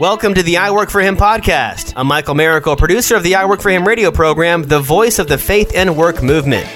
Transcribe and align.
Welcome 0.00 0.34
to 0.34 0.42
the 0.42 0.56
I 0.56 0.72
Work 0.72 0.90
for 0.90 1.00
Him 1.00 1.16
podcast. 1.16 1.92
I'm 1.94 2.08
Michael 2.08 2.34
Miracle, 2.34 2.74
producer 2.74 3.14
of 3.14 3.22
the 3.22 3.36
I 3.36 3.44
Work 3.44 3.60
for 3.60 3.70
Him 3.70 3.86
radio 3.86 4.10
program, 4.10 4.64
the 4.64 4.80
voice 4.80 5.20
of 5.20 5.28
the 5.28 5.38
faith 5.38 5.70
and 5.72 5.96
work 5.96 6.20
movement. 6.20 6.66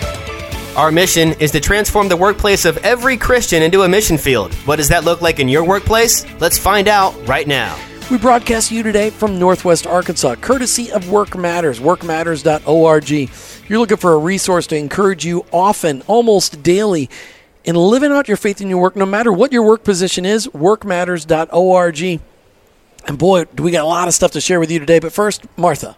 Our 0.77 0.93
mission 0.93 1.33
is 1.41 1.51
to 1.51 1.59
transform 1.59 2.09
the 2.09 2.17
workplace 2.17 2.65
of 2.65 2.77
every 2.79 3.17
Christian 3.17 3.61
into 3.65 3.83
a 3.83 3.89
mission 3.89 4.19
field. 4.19 4.55
What 4.67 4.77
does 4.77 4.89
that 4.91 5.03
look 5.03 5.21
like 5.21 5.41
in 5.41 5.49
your 5.49 5.65
workplace? 5.65 6.25
Let's 6.41 6.59
find 6.59 6.87
out 6.87 7.13
right 7.27 7.49
now. 7.49 7.77
We 8.09 8.19
broadcast 8.19 8.71
you 8.71 8.85
today 8.85 9.11
from 9.11 9.37
Northwest 9.37 9.85
Arkansas, 9.85 10.37
courtesy 10.37 10.93
of 10.93 11.11
Work 11.11 11.37
Matters, 11.37 11.81
workmatters.org. 11.81 13.11
You're 13.69 13.79
looking 13.81 13.97
for 13.97 14.13
a 14.13 14.19
resource 14.19 14.69
to 14.69 14.77
encourage 14.77 15.25
you 15.27 15.45
often, 15.53 16.03
almost 16.07 16.63
daily, 16.63 17.11
in 17.65 17.75
living 17.75 18.13
out 18.13 18.29
your 18.29 18.37
faith 18.37 18.61
in 18.61 18.71
your 18.71 18.81
work, 18.81 18.95
no 18.95 19.07
matter 19.07 19.33
what 19.33 19.53
your 19.53 19.65
work 19.65 19.83
position 19.83 20.25
is, 20.25 20.47
workmatters.org. 20.47 22.21
And 23.09 23.19
boy, 23.19 23.45
do 23.47 23.63
we 23.63 23.71
got 23.71 23.85
a 23.85 23.89
lot 23.89 24.07
of 24.07 24.15
stuff 24.15 24.33
to 24.33 24.41
share 24.41 24.61
with 24.61 24.71
you 24.71 24.79
today. 24.79 24.99
But 24.99 25.13
first, 25.13 25.47
Martha. 25.57 25.97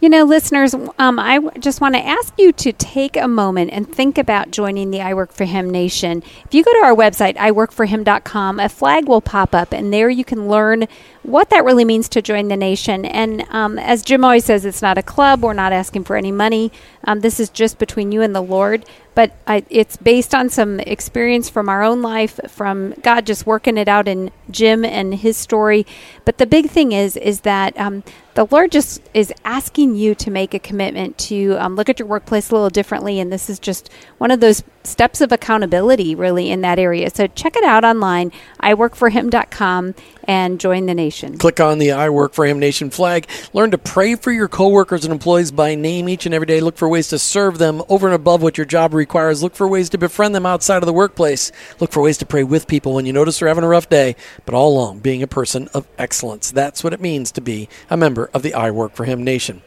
You 0.00 0.08
know, 0.08 0.24
listeners, 0.24 0.74
um, 0.98 1.18
I 1.18 1.40
just 1.58 1.82
want 1.82 1.94
to 1.94 2.00
ask 2.00 2.32
you 2.38 2.52
to 2.52 2.72
take 2.72 3.18
a 3.18 3.28
moment 3.28 3.70
and 3.70 3.86
think 3.86 4.16
about 4.16 4.50
joining 4.50 4.90
the 4.90 5.02
I 5.02 5.12
Work 5.12 5.30
for 5.30 5.44
Him 5.44 5.68
Nation. 5.68 6.22
If 6.46 6.54
you 6.54 6.64
go 6.64 6.72
to 6.72 6.86
our 6.86 6.94
website, 6.94 7.36
iworkforhim.com, 7.36 8.60
a 8.60 8.70
flag 8.70 9.06
will 9.06 9.20
pop 9.20 9.54
up, 9.54 9.74
and 9.74 9.92
there 9.92 10.08
you 10.08 10.24
can 10.24 10.48
learn 10.48 10.88
what 11.22 11.50
that 11.50 11.66
really 11.66 11.84
means 11.84 12.08
to 12.10 12.22
join 12.22 12.48
the 12.48 12.56
nation. 12.56 13.04
And 13.04 13.44
um, 13.50 13.78
as 13.78 14.02
Jim 14.02 14.24
always 14.24 14.46
says, 14.46 14.64
it's 14.64 14.80
not 14.80 14.96
a 14.96 15.02
club. 15.02 15.42
We're 15.42 15.52
not 15.52 15.74
asking 15.74 16.04
for 16.04 16.16
any 16.16 16.32
money. 16.32 16.72
Um, 17.04 17.20
this 17.20 17.40
is 17.40 17.48
just 17.48 17.78
between 17.78 18.12
you 18.12 18.22
and 18.22 18.34
the 18.34 18.42
Lord. 18.42 18.84
But 19.14 19.32
I, 19.46 19.64
it's 19.68 19.96
based 19.96 20.34
on 20.34 20.48
some 20.50 20.80
experience 20.80 21.48
from 21.48 21.68
our 21.68 21.82
own 21.82 22.00
life, 22.00 22.38
from 22.48 22.94
God 23.02 23.26
just 23.26 23.44
working 23.44 23.76
it 23.76 23.88
out 23.88 24.06
in 24.06 24.30
Jim 24.50 24.84
and 24.84 25.14
his 25.14 25.36
story. 25.36 25.84
But 26.24 26.38
the 26.38 26.46
big 26.46 26.70
thing 26.70 26.92
is, 26.92 27.16
is 27.16 27.40
that 27.40 27.76
um, 27.78 28.04
the 28.34 28.46
Lord 28.46 28.70
just 28.70 29.02
is 29.12 29.32
asking 29.44 29.96
you 29.96 30.14
to 30.14 30.30
make 30.30 30.54
a 30.54 30.58
commitment 30.58 31.18
to 31.18 31.56
um, 31.58 31.74
look 31.74 31.88
at 31.88 31.98
your 31.98 32.06
workplace 32.06 32.50
a 32.50 32.54
little 32.54 32.70
differently. 32.70 33.18
And 33.18 33.32
this 33.32 33.50
is 33.50 33.58
just 33.58 33.90
one 34.18 34.30
of 34.30 34.40
those 34.40 34.62
steps 34.84 35.20
of 35.20 35.32
accountability, 35.32 36.14
really, 36.14 36.50
in 36.50 36.60
that 36.60 36.78
area. 36.78 37.10
So 37.10 37.26
check 37.26 37.56
it 37.56 37.64
out 37.64 37.84
online, 37.84 38.30
iworkforhim.com, 38.62 39.94
and 40.24 40.60
join 40.60 40.86
the 40.86 40.94
nation. 40.94 41.36
Click 41.36 41.58
on 41.60 41.78
the 41.78 41.92
I 41.92 42.08
Work 42.08 42.34
for 42.34 42.46
Him 42.46 42.60
Nation 42.60 42.90
flag. 42.90 43.28
Learn 43.52 43.72
to 43.72 43.78
pray 43.78 44.14
for 44.14 44.30
your 44.30 44.48
coworkers 44.48 45.04
and 45.04 45.12
employees 45.12 45.50
by 45.50 45.74
name 45.74 46.08
each 46.08 46.24
and 46.24 46.34
every 46.34 46.46
day. 46.46 46.60
Look 46.60 46.76
for 46.76 46.88
ways 46.90 47.08
to 47.08 47.18
serve 47.18 47.56
them 47.56 47.82
over 47.88 48.06
and 48.06 48.14
above 48.14 48.42
what 48.42 48.58
your 48.58 48.66
job 48.66 48.92
requires. 48.92 49.42
Look 49.42 49.54
for 49.54 49.66
ways 49.66 49.88
to 49.90 49.98
befriend 49.98 50.34
them 50.34 50.44
outside 50.44 50.82
of 50.82 50.86
the 50.86 50.92
workplace. 50.92 51.50
Look 51.78 51.92
for 51.92 52.02
ways 52.02 52.18
to 52.18 52.26
pray 52.26 52.44
with 52.44 52.66
people 52.66 52.94
when 52.94 53.06
you 53.06 53.12
notice 53.14 53.38
they're 53.38 53.48
having 53.48 53.64
a 53.64 53.68
rough 53.68 53.88
day, 53.88 54.16
but 54.44 54.54
all 54.54 54.72
along 54.74 54.98
being 54.98 55.22
a 55.22 55.26
person 55.26 55.68
of 55.72 55.88
excellence. 55.96 56.50
That's 56.50 56.84
what 56.84 56.92
it 56.92 57.00
means 57.00 57.32
to 57.32 57.40
be 57.40 57.68
a 57.88 57.96
member 57.96 58.28
of 58.34 58.42
the 58.42 58.52
I 58.52 58.70
Work 58.70 58.94
for 58.94 59.04
Him 59.06 59.24
Nation. 59.24 59.62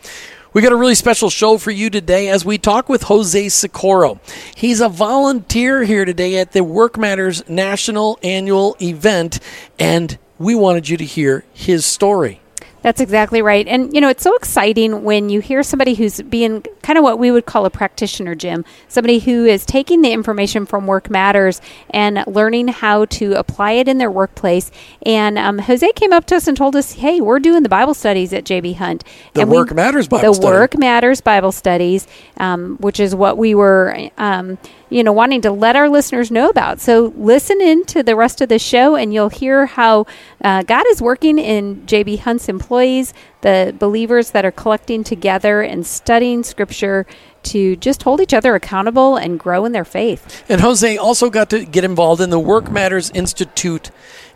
We 0.54 0.62
got 0.62 0.72
a 0.72 0.76
really 0.76 0.94
special 0.94 1.32
show 1.32 1.58
for 1.58 1.72
you 1.72 1.90
today 1.90 2.30
as 2.30 2.46
we 2.46 2.60
talk 2.60 2.88
with 2.88 3.02
Jose 3.04 3.50
Socorro. 3.50 4.20
He's 4.56 4.82
a 4.82 4.90
volunteer 4.90 5.84
here 5.84 6.06
today 6.06 6.38
at 6.38 6.52
the 6.52 6.64
Work 6.64 6.96
Matters 6.96 7.42
National 7.50 8.20
Annual 8.22 8.78
Event, 8.80 9.40
and 9.80 10.16
we 10.38 10.54
wanted 10.54 10.90
you 10.90 10.98
to 10.98 11.06
hear 11.06 11.44
his 11.54 11.88
story. 11.88 12.43
That's 12.84 13.00
exactly 13.00 13.42
right. 13.42 13.66
And, 13.66 13.94
you 13.94 14.02
know, 14.02 14.10
it's 14.10 14.24
so 14.24 14.36
exciting 14.36 15.04
when 15.04 15.30
you 15.30 15.40
hear 15.40 15.64
somebody 15.64 15.94
who's 15.96 16.22
being 16.22 16.64
kind 16.82 17.00
of 17.00 17.04
what 17.04 17.18
we 17.18 17.32
would 17.32 17.46
call 17.46 17.66
a 17.66 17.70
practitioner, 17.70 18.36
Jim, 18.36 18.66
somebody 18.90 19.20
who 19.20 19.46
is 19.46 19.66
taking 19.66 20.02
the 20.02 20.12
information 20.12 20.66
from 20.66 20.86
Work 20.86 21.10
Matters 21.10 21.62
and 21.90 22.24
learning 22.28 22.68
how 22.68 23.06
to 23.06 23.34
apply 23.34 23.72
it 23.72 23.88
in 23.88 24.00
their 24.00 24.12
workplace. 24.12 24.70
And 25.06 25.40
um, 25.40 25.60
Jose 25.60 25.90
came 25.94 26.12
up 26.12 26.26
to 26.26 26.36
us 26.36 26.48
and 26.48 26.58
told 26.58 26.76
us, 26.76 26.94
hey, 26.94 27.22
we're 27.22 27.40
doing 27.40 27.64
the 27.64 27.70
Bible 27.70 27.94
studies 27.94 28.34
at 28.34 28.44
JB 28.44 28.76
Hunt. 28.76 29.06
The 29.34 29.42
and 29.42 29.50
Work 29.50 29.70
we, 29.70 29.76
Matters 29.76 30.10
Bible 30.10 30.34
The 30.34 30.36
study. 30.36 30.54
Work 30.54 30.78
Matters 30.78 31.22
Bible 31.22 31.54
studies, 31.54 32.06
um, 32.38 32.76
which 32.82 33.00
is 33.00 33.16
what 33.16 33.38
we 33.38 33.56
were. 33.56 34.10
Um, 34.18 34.58
you 34.94 35.04
know, 35.04 35.12
wanting 35.12 35.42
to 35.42 35.52
let 35.52 35.76
our 35.76 35.90
listeners 35.90 36.30
know 36.30 36.50
about. 36.50 36.80
So 36.80 37.14
listen 37.18 37.60
in 37.60 37.84
to 37.86 38.04
the 38.04 38.16
rest 38.16 38.42
of 38.42 38.50
the 38.50 38.60
show, 38.60 38.96
and 38.96 39.12
you'll 39.12 39.30
hear 39.30 39.66
how 39.66 40.06
uh, 40.44 40.62
God 40.62 40.86
is 40.90 41.02
working 41.02 41.40
in 41.40 41.82
JB 41.88 42.20
Hunt's 42.20 42.48
employees, 42.48 43.12
the 43.42 43.76
believers 43.78 44.32
that 44.32 44.46
are 44.46 44.52
collecting 44.52 45.04
together 45.04 45.64
and 45.64 45.86
studying 45.86 46.44
Scripture 46.44 47.08
to 47.44 47.76
just 47.78 48.04
hold 48.04 48.22
each 48.22 48.34
other 48.34 48.54
accountable 48.54 49.18
and 49.18 49.40
grow 49.40 49.66
in 49.66 49.72
their 49.72 49.84
faith. 49.84 50.44
And 50.48 50.62
Jose 50.62 50.96
also 50.98 51.30
got 51.32 51.50
to 51.50 51.66
get 51.66 51.84
involved 51.84 52.22
in 52.22 52.30
the 52.30 52.40
Work 52.40 52.72
Matters 52.72 53.10
Institute 53.12 53.90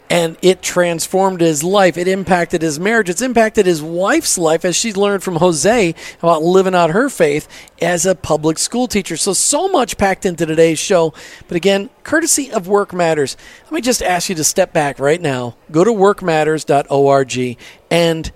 and 0.09 0.38
it 0.41 0.62
transformed 0.62 1.41
his 1.41 1.63
life. 1.63 1.97
It 1.97 2.07
impacted 2.07 2.62
his 2.62 2.79
marriage. 2.79 3.09
It's 3.09 3.22
impacted 3.22 3.66
his 3.66 3.81
wife's 3.81 4.38
life 4.38 4.63
as 4.63 4.75
she 4.75 4.94
learned 4.94 5.23
from 5.23 5.38
Jose 5.38 5.95
about 6.19 6.44
living 6.44 6.75
out 6.75 6.91
her 6.91 7.09
faith 7.09 7.47
as 7.81 8.06
a 8.06 8.16
public 8.16 8.57
school 8.57 8.88
teacher. 8.88 9.17
So, 9.17 9.34
so 9.34 9.67
much 9.67 9.97
packed 9.97 10.25
into 10.25 10.46
today's 10.46 10.79
show. 10.79 11.13
But 11.47 11.57
again, 11.57 11.90
courtesy 12.03 12.51
of 12.51 12.67
Work 12.67 12.94
Matters, 12.94 13.35
let 13.66 13.73
me 13.73 13.81
just 13.81 14.01
ask 14.01 14.29
you 14.29 14.35
to 14.35 14.44
step 14.44 14.72
back 14.72 15.00
right 15.00 15.22
now. 15.22 15.57
Go 15.72 15.84
to 15.84 15.91
workmatters.org 15.91 17.57
and 17.91 18.31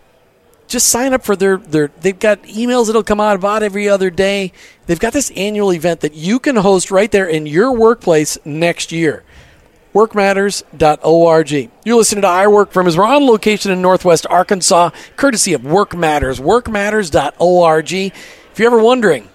just 0.68 0.88
sign 0.88 1.14
up 1.14 1.24
for 1.24 1.36
their, 1.36 1.58
their 1.58 1.92
they've 2.00 2.18
got 2.18 2.44
emails 2.44 2.88
that'll 2.88 3.04
come 3.04 3.20
out 3.20 3.36
about 3.36 3.64
every 3.64 3.88
other 3.88 4.10
day. 4.10 4.52
They've 4.86 5.00
got 5.00 5.14
this 5.14 5.32
annual 5.32 5.74
event 5.74 6.02
that 6.02 6.16
you 6.16 6.40
can 6.40 6.58
host 6.58 6.92
right 6.92 7.12
there 7.12 7.28
in 7.28 7.46
your 7.46 7.72
workplace 7.74 8.38
next 8.46 8.92
year 8.92 9.24
workmatters.org. 9.94 11.72
You're 11.84 11.98
listening 11.98 12.22
to 12.22 12.28
I 12.28 12.48
Work 12.48 12.72
from 12.72 12.86
his 12.86 12.98
on 12.98 13.26
location 13.26 13.72
in 13.72 13.82
Northwest 13.82 14.26
Arkansas, 14.30 14.92
courtesy 15.16 15.54
of 15.54 15.64
Work 15.66 15.96
Matters, 15.96 16.40
workmatters.org. 16.40 17.94
If 17.94 18.60
you're 18.60 18.68
ever 18.68 18.82
wondering 18.82 19.30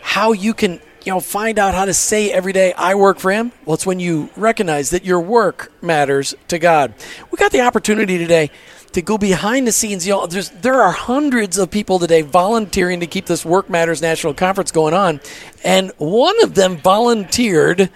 how 0.00 0.32
you 0.32 0.54
can 0.54 0.80
you 1.04 1.12
know, 1.12 1.20
find 1.20 1.58
out 1.58 1.74
how 1.74 1.86
to 1.86 1.94
say 1.94 2.30
every 2.30 2.52
day, 2.52 2.72
I 2.74 2.94
work 2.94 3.18
for 3.18 3.30
Him. 3.30 3.52
Well, 3.64 3.74
it's 3.74 3.86
when 3.86 4.00
you 4.00 4.30
recognize 4.36 4.90
that 4.90 5.04
your 5.04 5.20
work 5.20 5.72
matters 5.82 6.34
to 6.48 6.58
God. 6.58 6.94
We 7.30 7.36
got 7.36 7.52
the 7.52 7.62
opportunity 7.62 8.18
today 8.18 8.50
to 8.92 9.02
go 9.02 9.16
behind 9.16 9.66
the 9.66 9.72
scenes. 9.72 10.06
You 10.06 10.14
know, 10.14 10.26
there 10.26 10.82
are 10.82 10.92
hundreds 10.92 11.58
of 11.58 11.70
people 11.70 11.98
today 11.98 12.22
volunteering 12.22 13.00
to 13.00 13.06
keep 13.06 13.26
this 13.26 13.44
Work 13.44 13.70
Matters 13.70 14.02
National 14.02 14.34
Conference 14.34 14.72
going 14.72 14.94
on, 14.94 15.20
and 15.64 15.92
one 15.98 16.42
of 16.42 16.54
them 16.54 16.76
volunteered 16.76 17.90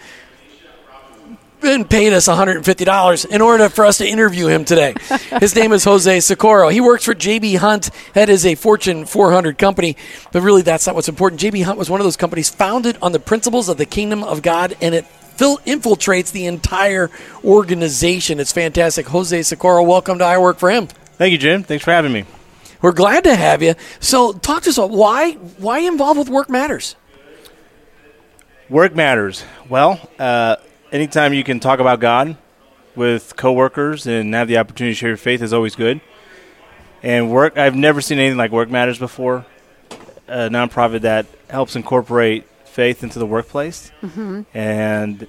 and 1.67 1.89
paid 1.89 2.13
us 2.13 2.29
$150 2.29 3.27
in 3.27 3.41
order 3.41 3.69
for 3.69 3.85
us 3.85 3.99
to 3.99 4.07
interview 4.07 4.47
him 4.47 4.65
today. 4.65 4.95
His 5.41 5.55
name 5.55 5.73
is 5.73 5.85
Jose 5.85 6.21
Socorro. 6.21 6.69
He 6.69 6.81
works 6.81 7.05
for 7.05 7.15
JB 7.15 7.57
Hunt. 7.59 7.91
That 8.13 8.29
is 8.29 8.45
a 8.47 8.55
Fortune 8.55 9.05
400 9.07 9.59
company, 9.59 9.97
but 10.33 10.43
really 10.43 10.63
that's 10.63 10.87
not 10.87 10.95
what's 10.95 11.09
important. 11.09 11.41
JB 11.41 11.65
Hunt 11.65 11.79
was 11.79 11.91
one 11.91 12.01
of 12.01 12.05
those 12.05 12.17
companies 12.17 12.51
founded 12.51 12.99
on 13.01 13.13
the 13.13 13.21
principles 13.21 13.69
of 13.69 13.77
the 13.77 13.87
kingdom 13.87 14.23
of 14.23 14.43
God, 14.43 14.77
and 14.81 14.95
it 14.95 15.05
infiltrates 15.39 16.33
the 16.33 16.47
entire 16.47 17.11
organization. 17.45 18.41
It's 18.41 18.53
fantastic. 18.53 19.07
Jose 19.09 19.43
Socorro, 19.43 19.83
welcome 19.83 20.19
to 20.19 20.25
I 20.25 20.39
Work 20.39 20.59
for 20.59 20.71
Him. 20.71 20.87
Thank 20.87 21.33
you, 21.33 21.39
Jim. 21.39 21.63
Thanks 21.63 21.85
for 21.85 21.93
having 21.93 22.13
me. 22.13 22.25
We're 22.83 22.93
glad 22.93 23.25
to 23.25 23.35
have 23.35 23.63
you. 23.63 23.75
So, 24.01 24.33
talk 24.33 24.65
to 24.65 24.71
us 24.71 24.79
about 24.79 24.91
why 24.91 25.33
why 25.33 25.79
involved 25.79 26.19
with 26.19 26.29
Work 26.29 26.51
Matters. 26.51 26.97
Work 28.69 28.95
matters. 28.95 29.45
Well, 29.69 30.01
uh, 30.19 30.57
anytime 30.95 31.35
you 31.35 31.43
can 31.43 31.59
talk 31.59 31.81
about 31.81 31.99
God 31.99 32.37
with 32.95 33.37
coworkers 33.37 34.07
and 34.07 34.33
have 34.33 34.47
the 34.47 34.59
opportunity 34.59 34.95
to 34.95 34.99
share 34.99 35.09
your 35.11 35.17
faith 35.17 35.43
is 35.43 35.53
always 35.53 35.75
good. 35.75 36.01
And 37.03 37.31
work, 37.31 37.59
I've 37.59 37.75
never 37.75 38.01
seen 38.01 38.19
anything 38.19 38.39
like 38.39 38.53
Work 38.53 38.71
Matters 38.71 38.99
before, 38.99 39.45
a 40.29 40.49
nonprofit 40.49 41.01
that 41.01 41.27
helps 41.51 41.75
incorporate 41.75 42.47
faith 42.65 43.03
into 43.03 43.19
the 43.19 43.27
workplace. 43.27 43.91
Mm-hmm. 44.03 44.43
And 44.55 45.27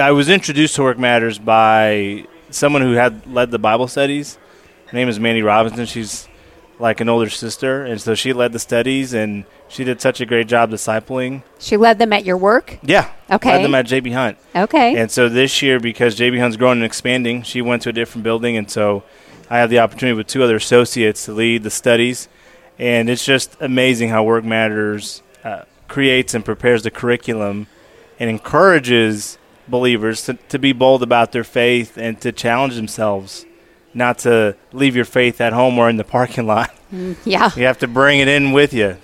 I 0.00 0.10
was 0.12 0.30
introduced 0.30 0.74
to 0.76 0.82
Work 0.82 0.98
Matters 0.98 1.38
by 1.38 2.26
someone 2.50 2.80
who 2.82 2.92
had 2.92 3.26
led 3.26 3.50
the 3.50 3.58
Bible 3.58 3.88
studies. 3.88 4.38
Her 4.86 4.96
name 4.96 5.08
is 5.08 5.20
Mandy 5.20 5.42
Robinson. 5.42 5.84
She's 5.84 6.26
like 6.78 7.00
an 7.00 7.08
older 7.08 7.30
sister, 7.30 7.84
and 7.84 8.00
so 8.00 8.14
she 8.14 8.32
led 8.32 8.52
the 8.52 8.58
studies, 8.58 9.14
and 9.14 9.44
she 9.68 9.84
did 9.84 10.00
such 10.00 10.20
a 10.20 10.26
great 10.26 10.48
job 10.48 10.70
discipling. 10.70 11.42
She 11.58 11.76
led 11.76 11.98
them 11.98 12.12
at 12.12 12.24
your 12.24 12.36
work. 12.36 12.78
Yeah. 12.82 13.10
Okay. 13.30 13.52
Led 13.52 13.64
them 13.64 13.74
at 13.74 13.86
JB 13.86 14.12
Hunt. 14.12 14.38
Okay. 14.54 14.96
And 14.96 15.10
so 15.10 15.28
this 15.28 15.62
year, 15.62 15.78
because 15.78 16.18
JB 16.18 16.40
Hunt's 16.40 16.56
growing 16.56 16.78
and 16.78 16.84
expanding, 16.84 17.42
she 17.42 17.62
went 17.62 17.82
to 17.82 17.90
a 17.90 17.92
different 17.92 18.24
building, 18.24 18.56
and 18.56 18.70
so 18.70 19.04
I 19.48 19.58
had 19.58 19.70
the 19.70 19.78
opportunity 19.78 20.16
with 20.16 20.26
two 20.26 20.42
other 20.42 20.56
associates 20.56 21.24
to 21.26 21.32
lead 21.32 21.62
the 21.62 21.70
studies, 21.70 22.28
and 22.78 23.08
it's 23.08 23.24
just 23.24 23.56
amazing 23.60 24.08
how 24.08 24.24
Work 24.24 24.44
Matters 24.44 25.22
uh, 25.44 25.64
creates 25.88 26.34
and 26.34 26.44
prepares 26.44 26.82
the 26.82 26.90
curriculum, 26.90 27.66
and 28.18 28.30
encourages 28.30 29.38
believers 29.68 30.22
to, 30.26 30.34
to 30.48 30.58
be 30.58 30.72
bold 30.72 31.02
about 31.02 31.32
their 31.32 31.44
faith 31.44 31.96
and 31.96 32.20
to 32.20 32.32
challenge 32.32 32.74
themselves 32.76 33.46
not 33.94 34.18
to 34.20 34.56
leave 34.72 34.96
your 34.96 35.04
faith 35.04 35.40
at 35.40 35.52
home 35.52 35.78
or 35.78 35.88
in 35.88 35.96
the 35.96 36.04
parking 36.04 36.46
lot. 36.46 36.70
Mm, 36.92 37.16
yeah. 37.24 37.50
You 37.56 37.64
have 37.64 37.78
to 37.78 37.88
bring 37.88 38.20
it 38.20 38.28
in 38.28 38.52
with 38.52 38.74
you. 38.74 38.98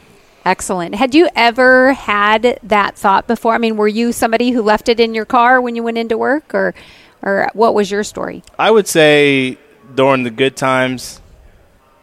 Excellent. 0.44 0.94
Had 0.94 1.14
you 1.14 1.26
ever 1.34 1.94
had 1.94 2.58
that 2.62 2.96
thought 2.96 3.26
before? 3.26 3.54
I 3.54 3.58
mean, 3.58 3.78
were 3.78 3.88
you 3.88 4.12
somebody 4.12 4.50
who 4.50 4.60
left 4.60 4.90
it 4.90 5.00
in 5.00 5.14
your 5.14 5.24
car 5.24 5.58
when 5.58 5.74
you 5.74 5.82
went 5.82 5.96
into 5.96 6.18
work 6.18 6.54
or 6.54 6.74
or 7.22 7.48
what 7.54 7.74
was 7.74 7.90
your 7.90 8.04
story? 8.04 8.42
I 8.58 8.70
would 8.70 8.86
say 8.86 9.56
during 9.94 10.22
the 10.22 10.30
good 10.30 10.54
times, 10.54 11.22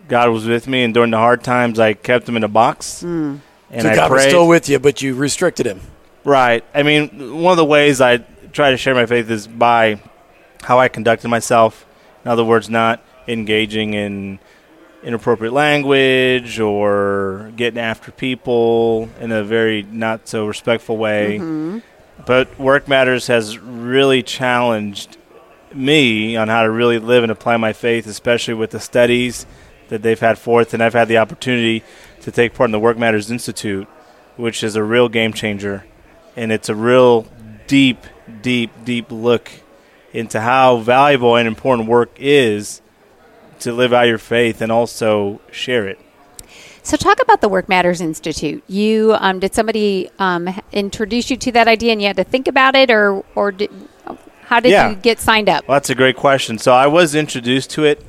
God 0.08 0.30
was 0.30 0.46
with 0.46 0.68
me, 0.68 0.84
and 0.84 0.92
during 0.92 1.12
the 1.12 1.18
hard 1.18 1.44
times, 1.44 1.80
I 1.80 1.94
kept 1.94 2.28
him 2.28 2.36
in 2.36 2.44
a 2.44 2.48
box. 2.48 3.04
And 3.04 3.42
so 3.80 3.90
I 3.90 3.96
God 3.96 4.12
was 4.12 4.24
still 4.24 4.48
with 4.48 4.70
you, 4.70 4.80
but 4.80 5.02
you 5.02 5.16
restricted 5.16 5.66
him. 5.66 5.82
Right. 6.24 6.64
I 6.74 6.84
mean, 6.84 7.42
one 7.42 7.52
of 7.52 7.58
the 7.58 7.66
ways 7.66 8.02
I 8.02 8.18
try 8.52 8.72
to 8.72 8.78
share 8.78 8.96
my 8.96 9.06
faith 9.06 9.30
is 9.30 9.48
by 9.48 10.00
how 10.64 10.80
I 10.80 10.88
conducted 10.88 11.28
myself. 11.30 11.86
In 12.26 12.32
other 12.32 12.44
words, 12.44 12.70
not 12.70 13.06
engaging 13.28 13.94
in 13.94 14.40
inappropriate 15.04 15.54
language 15.54 16.60
or 16.60 17.52
getting 17.56 17.80
after 17.80 18.12
people 18.12 19.08
in 19.22 19.32
a 19.32 19.44
very 19.44 19.84
not 19.84 20.28
so 20.28 20.48
respectful 20.48 20.98
way. 20.98 21.38
Mm-hmm. 21.40 21.80
But 22.26 22.58
Work 22.58 22.88
Matters 22.88 23.28
has 23.28 23.60
really 23.60 24.24
challenged 24.24 25.18
me 25.74 26.36
on 26.36 26.48
how 26.48 26.64
to 26.64 26.72
really 26.72 26.98
live 26.98 27.24
and 27.24 27.32
apply 27.32 27.58
my 27.58 27.74
faith, 27.74 28.08
especially 28.08 28.56
with 28.56 28.72
the 28.72 28.80
studies 28.80 29.46
that 29.90 30.02
they've 30.02 30.20
had 30.20 30.40
forth. 30.40 30.74
And 30.74 30.82
I've 30.82 30.94
had 30.94 31.08
the 31.08 31.20
opportunity 31.20 31.84
to 32.22 32.32
take 32.32 32.56
part 32.56 32.70
in 32.70 32.72
the 32.72 32.80
Work 32.80 32.98
Matters 32.98 33.30
Institute, 33.30 33.88
which 34.38 34.64
is 34.64 34.76
a 34.76 34.84
real 34.84 35.10
game 35.10 35.34
changer. 35.34 35.86
And 36.36 36.52
it's 36.52 36.70
a 36.70 36.76
real 36.76 37.28
deep, 37.68 38.00
deep, 38.42 38.72
deep 38.84 39.12
look 39.12 39.52
into 40.16 40.40
how 40.40 40.78
valuable 40.78 41.36
and 41.36 41.48
important 41.48 41.88
work 41.90 42.10
is 42.18 42.82
to 43.60 43.74
live 43.74 43.94
out 43.94 44.04
your 44.04 44.18
faith 44.18 44.62
and 44.62 44.72
also 44.72 45.42
share 45.52 45.88
it. 45.88 46.00
So, 46.84 46.98
talk 46.98 47.20
about 47.22 47.42
the 47.42 47.50
Work 47.50 47.68
Matters 47.68 48.00
Institute. 48.00 48.64
You 48.68 49.16
um, 49.20 49.40
did 49.40 49.56
somebody 49.56 50.10
um, 50.20 50.50
introduce 50.72 51.32
you 51.32 51.38
to 51.38 51.52
that 51.54 51.68
idea, 51.68 51.92
and 51.92 52.00
you 52.02 52.08
had 52.08 52.18
to 52.18 52.24
think 52.24 52.48
about 52.48 52.76
it, 52.76 52.92
or 52.92 53.26
or 53.34 53.52
did, 53.52 53.72
how 54.44 54.60
did 54.60 54.70
Yeah. 54.72 54.90
you 54.92 54.96
get 54.96 55.20
signed 55.20 55.50
up? 55.50 55.68
Well, 55.68 55.76
that's 55.78 55.90
a 55.90 55.96
great 55.96 56.16
question. 56.16 56.60
So 56.60 56.72
I 56.74 56.86
was 56.86 57.16
introduced 57.16 57.72
to 57.72 57.86
it. 57.86 58.06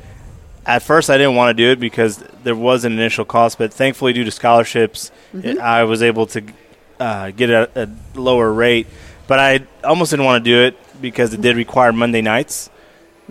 At 0.66 0.82
first, 0.82 1.08
I 1.08 1.16
didn't 1.16 1.36
want 1.36 1.56
to 1.56 1.62
do 1.64 1.70
it 1.70 1.80
because 1.80 2.22
there 2.44 2.56
was 2.56 2.84
an 2.84 2.92
initial 2.92 3.24
cost, 3.24 3.56
but 3.56 3.72
thankfully, 3.72 4.12
due 4.12 4.24
to 4.24 4.30
scholarships, 4.30 5.10
it, 5.32 5.58
I 5.58 5.84
was 5.84 6.02
able 6.02 6.26
to 6.26 6.42
uh, 7.00 7.30
get 7.30 7.48
a, 7.50 7.70
a 7.74 7.88
lower 8.18 8.52
rate. 8.52 8.88
But 9.28 9.38
I 9.38 9.66
almost 9.82 10.10
didn't 10.10 10.24
want 10.24 10.44
to 10.44 10.50
do 10.50 10.60
it 10.62 11.00
because 11.00 11.34
it 11.34 11.40
did 11.40 11.56
require 11.56 11.92
Monday 11.92 12.22
nights. 12.22 12.70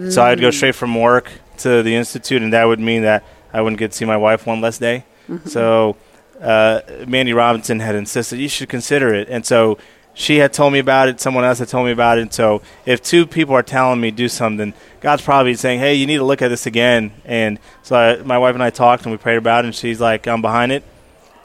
So 0.09 0.21
I'd 0.23 0.41
go 0.41 0.51
straight 0.51 0.75
from 0.75 0.93
work 0.99 1.31
to 1.59 1.81
the 1.81 1.95
institute, 1.95 2.41
and 2.41 2.51
that 2.51 2.65
would 2.65 2.81
mean 2.81 3.03
that 3.03 3.23
I 3.53 3.61
wouldn't 3.61 3.79
get 3.79 3.91
to 3.91 3.97
see 3.97 4.03
my 4.05 4.17
wife 4.17 4.45
one 4.45 4.59
less 4.59 4.77
day. 4.77 5.05
So 5.45 5.95
uh, 6.41 6.81
Mandy 7.07 7.31
Robinson 7.33 7.79
had 7.79 7.95
insisted 7.95 8.39
you 8.39 8.49
should 8.49 8.67
consider 8.67 9.13
it, 9.13 9.29
and 9.29 9.45
so 9.45 9.77
she 10.13 10.37
had 10.37 10.51
told 10.53 10.73
me 10.73 10.79
about 10.79 11.07
it. 11.09 11.21
Someone 11.21 11.43
else 11.45 11.59
had 11.59 11.67
told 11.69 11.85
me 11.85 11.91
about 11.91 12.17
it. 12.17 12.21
And 12.21 12.33
so 12.33 12.61
if 12.85 13.01
two 13.01 13.25
people 13.25 13.53
are 13.55 13.63
telling 13.63 13.99
me 14.01 14.11
do 14.11 14.27
something, 14.27 14.73
God's 14.99 15.21
probably 15.21 15.55
saying, 15.55 15.79
"Hey, 15.79 15.95
you 15.95 16.05
need 16.07 16.17
to 16.17 16.25
look 16.25 16.41
at 16.41 16.49
this 16.49 16.65
again." 16.65 17.11
And 17.23 17.57
so 17.83 17.95
I, 17.95 18.21
my 18.23 18.37
wife 18.37 18.53
and 18.53 18.63
I 18.63 18.69
talked, 18.69 19.03
and 19.03 19.11
we 19.11 19.17
prayed 19.17 19.37
about 19.37 19.63
it. 19.63 19.67
And 19.67 19.75
she's 19.75 20.01
like, 20.01 20.27
"I'm 20.27 20.41
behind 20.41 20.71
it," 20.73 20.83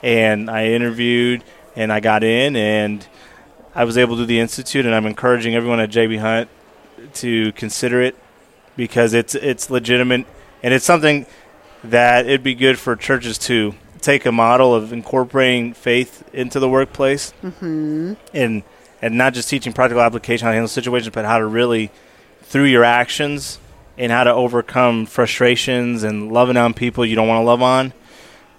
and 0.02 0.50
I 0.50 0.66
interviewed, 0.66 1.44
and 1.76 1.92
I 1.92 2.00
got 2.00 2.24
in, 2.24 2.56
and 2.56 3.06
I 3.74 3.84
was 3.84 3.96
able 3.96 4.16
to 4.16 4.22
do 4.22 4.26
the 4.26 4.40
institute. 4.40 4.86
And 4.86 4.94
I'm 4.94 5.06
encouraging 5.06 5.54
everyone 5.54 5.80
at 5.80 5.90
JB 5.90 6.18
Hunt 6.18 6.48
to 7.14 7.52
consider 7.52 8.00
it 8.00 8.16
because 8.76 9.14
it's 9.14 9.34
it's 9.34 9.70
legitimate 9.70 10.26
and 10.62 10.74
it's 10.74 10.84
something 10.84 11.26
that 11.84 12.26
it'd 12.26 12.42
be 12.42 12.54
good 12.54 12.78
for 12.78 12.94
churches 12.94 13.38
to 13.38 13.74
take 14.00 14.26
a 14.26 14.32
model 14.32 14.74
of 14.74 14.92
incorporating 14.92 15.72
faith 15.72 16.28
into 16.32 16.60
the 16.60 16.68
workplace 16.68 17.32
mm-hmm. 17.42 18.14
and 18.34 18.62
and 19.02 19.16
not 19.16 19.34
just 19.34 19.48
teaching 19.48 19.72
practical 19.72 20.02
application 20.02 20.44
how 20.44 20.50
to 20.50 20.54
handle 20.54 20.68
situations, 20.68 21.12
but 21.14 21.24
how 21.24 21.38
to 21.38 21.46
really 21.46 21.90
through 22.42 22.64
your 22.64 22.84
actions 22.84 23.58
and 23.96 24.10
how 24.10 24.24
to 24.24 24.32
overcome 24.32 25.06
frustrations 25.06 26.02
and 26.02 26.32
loving 26.32 26.56
on 26.56 26.74
people 26.74 27.04
you 27.04 27.14
don't 27.14 27.28
want 27.28 27.40
to 27.40 27.44
love 27.44 27.62
on. 27.62 27.92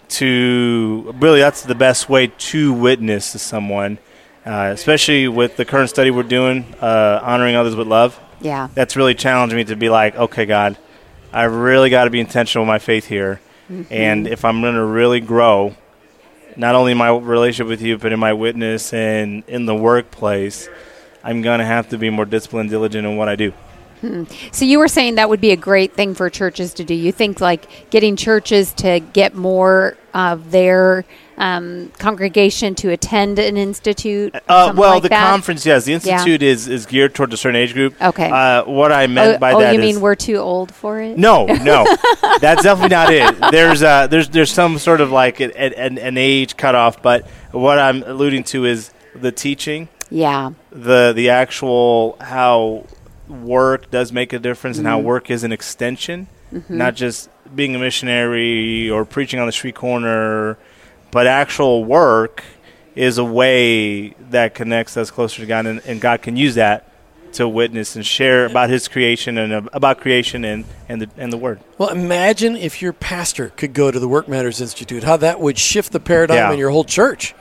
To 0.10 1.16
really, 1.20 1.40
that's 1.40 1.62
the 1.62 1.76
best 1.76 2.10
way 2.10 2.28
to 2.28 2.74
witness 2.74 3.32
to 3.32 3.40
someone, 3.40 3.98
uh, 4.46 4.72
especially 4.74 5.28
with 5.28 5.56
the 5.58 5.66
current 5.66 5.90
study 5.90 6.12
we're 6.12 6.24
doing, 6.24 6.66
uh, 6.82 7.20
honoring 7.24 7.56
others 7.56 7.76
with 7.76 7.88
love 7.88 8.20
Yeah. 8.42 8.70
that's 8.74 8.96
really 8.96 9.14
challenged 9.16 9.56
me 9.56 9.64
to 9.66 9.76
be 9.76 9.90
like, 9.90 10.16
okay, 10.16 10.46
God, 10.46 10.78
I 11.34 11.44
really 11.44 11.90
got 11.90 12.06
to 12.06 12.10
be 12.10 12.20
intentional 12.20 12.64
with 12.66 12.68
my 12.70 12.80
faith 12.80 13.08
here. 13.08 13.40
And 13.90 14.28
if 14.28 14.44
I'm 14.44 14.60
going 14.60 14.76
to 14.76 14.84
really 14.84 15.22
grow, 15.22 15.76
not 16.58 16.76
only 16.76 16.92
in 16.92 16.98
my 16.98 17.10
relationship 17.10 17.68
with 17.70 17.82
you, 17.82 17.98
but 17.98 18.12
in 18.12 18.20
my 18.20 18.34
witness 18.34 18.92
and 18.94 19.44
in 19.48 19.66
the 19.66 19.74
workplace, 19.76 20.68
I'm 21.24 21.42
going 21.42 21.60
to 21.60 21.66
have 21.66 21.88
to 21.90 21.98
be 21.98 22.10
more 22.10 22.26
disciplined, 22.26 22.70
diligent 22.70 23.08
in 23.08 23.16
what 23.16 23.30
I 23.30 23.38
do. 23.38 23.54
So 24.52 24.66
you 24.66 24.78
were 24.80 24.88
saying 24.90 25.16
that 25.16 25.30
would 25.30 25.40
be 25.40 25.52
a 25.52 25.56
great 25.56 25.94
thing 25.94 26.16
for 26.16 26.30
churches 26.30 26.74
to 26.74 26.84
do. 26.84 26.94
You 26.96 27.12
think 27.14 27.40
like 27.40 27.90
getting 27.92 28.16
churches 28.18 28.74
to 28.74 29.00
get 29.00 29.36
more 29.36 29.96
of 30.14 30.52
their 30.52 31.06
um, 31.42 31.92
congregation 31.98 32.76
to 32.76 32.92
attend 32.92 33.40
an 33.40 33.58
institute? 33.58 34.36
or 34.36 34.42
Uh, 34.48 34.74
well, 34.76 34.92
like 34.92 35.04
the 35.04 35.10
that? 35.10 35.30
conference, 35.32 35.66
yes, 35.66 35.86
the 35.86 35.94
institute 35.94 36.44
is, 36.44 36.68
is 36.68 36.86
geared 36.86 37.16
toward 37.16 37.34
a 37.34 37.38
certain 37.38 37.56
age 37.56 37.74
group. 37.74 38.00
Okay. 38.02 38.30
Uh, 38.30 38.64
what 38.66 38.92
I 38.92 39.08
meant 39.08 39.36
Oh, 39.36 39.40
by 39.40 39.54
oh, 39.54 39.60
that 39.60 39.74
you 39.74 39.82
is- 39.82 39.96
mean 39.96 40.02
we're 40.02 40.16
too 40.16 40.38
old 40.38 40.74
for 40.74 41.02
it? 41.02 41.18
No, 41.18 41.46
no, 41.48 41.86
that's 42.40 42.64
definitely 42.64 42.90
not 42.96 43.12
it. 43.12 43.52
There's 43.52 43.82
uh, 43.84 44.08
there's 44.08 44.30
there's 44.30 44.52
some 44.52 44.78
sort 44.78 45.02
of 45.02 45.12
like 45.12 45.40
an, 45.40 45.52
an, 45.52 45.98
an 45.98 46.18
age 46.18 46.56
cutoff, 46.58 47.02
but 47.02 47.28
what 47.52 47.80
I'm 47.80 48.04
alluding 48.04 48.44
to 48.46 48.66
is 48.66 48.92
the 49.16 49.32
teaching, 49.32 49.90
Yeah. 50.10 50.52
the 50.72 51.12
the 51.16 51.30
actual 51.32 52.18
how 52.22 52.86
work 53.28 53.90
does 53.90 54.12
make 54.12 54.32
a 54.34 54.40
difference, 54.40 54.78
and 54.78 54.86
how 54.86 55.00
work 55.00 55.32
is 55.32 55.44
an 55.44 55.52
extension, 55.52 56.28
not 56.70 56.96
just 56.96 57.30
being 57.56 57.76
a 57.76 57.80
missionary 57.80 58.90
or 58.90 59.06
preaching 59.06 59.40
on 59.40 59.46
the 59.48 59.52
street 59.52 59.76
corner, 59.76 60.58
but 61.12 61.28
actual 61.28 61.84
work 61.86 62.44
is 62.96 63.18
a 63.18 63.24
way 63.24 64.10
that 64.32 64.56
connects 64.56 64.98
us 64.98 65.12
closer 65.12 65.42
to 65.42 65.46
God, 65.46 65.66
and, 65.66 65.82
and 65.86 66.02
God 66.02 66.22
can 66.22 66.36
use 66.36 66.56
that 66.56 66.88
to 67.34 67.48
witness 67.48 67.96
and 67.96 68.06
share 68.06 68.46
about 68.46 68.70
His 68.70 68.90
creation 68.90 69.38
and 69.38 69.54
uh, 69.54 69.62
about 69.72 70.02
creation 70.02 70.44
and 70.44 70.66
and 70.90 71.02
the 71.02 71.10
and 71.16 71.32
the 71.32 71.38
Word. 71.38 71.62
Well, 71.78 71.88
imagine 71.90 72.58
if 72.58 72.82
your 72.82 72.92
pastor 72.92 73.50
could 73.56 73.74
go 73.74 73.90
to 73.92 74.00
the 74.00 74.08
Work 74.08 74.28
Matters 74.28 74.60
Institute, 74.60 75.04
how 75.04 75.16
that 75.18 75.40
would 75.40 75.58
shift 75.58 75.94
the 75.94 76.00
paradigm 76.02 76.36
Yeah. 76.38 76.52
in 76.52 76.60
your 76.60 76.72
whole 76.72 76.84
church. 76.84 77.34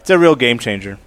It's 0.00 0.08
a 0.10 0.18
real 0.18 0.34
game 0.34 0.58
changer. 0.58 0.98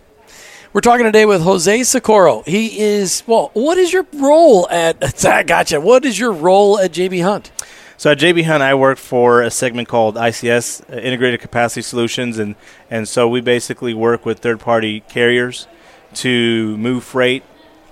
We're 0.74 0.82
talking 0.82 1.06
today 1.06 1.26
with 1.26 1.42
Jose 1.42 1.84
Socorro. 1.86 2.44
He 2.46 2.80
is, 2.80 3.24
well, 3.26 3.50
what 3.54 3.80
is 3.80 3.92
your 3.92 4.06
role 4.14 4.70
at, 4.70 5.00
gotcha. 5.48 5.82
What 5.82 6.06
is 6.06 6.20
your 6.20 6.32
role 6.32 6.78
at 6.78 6.92
JB 6.92 7.24
Hunt? 7.24 7.52
So 8.00 8.12
at 8.12 8.20
JB 8.20 8.44
Hunt, 8.44 8.62
I 8.62 8.76
work 8.76 9.00
for 9.00 9.42
a 9.42 9.50
segment 9.50 9.88
called 9.88 10.18
ICS, 10.18 10.88
uh, 10.88 10.98
Integrated 10.98 11.40
Capacity 11.40 11.82
Solutions, 11.82 12.38
and 12.38 12.54
and 12.92 13.10
so 13.10 13.28
we 13.28 13.42
basically 13.42 13.96
work 13.96 14.24
with 14.24 14.38
third-party 14.38 15.00
carriers 15.10 15.66
to 16.14 16.78
move 16.78 17.04
freight 17.04 17.42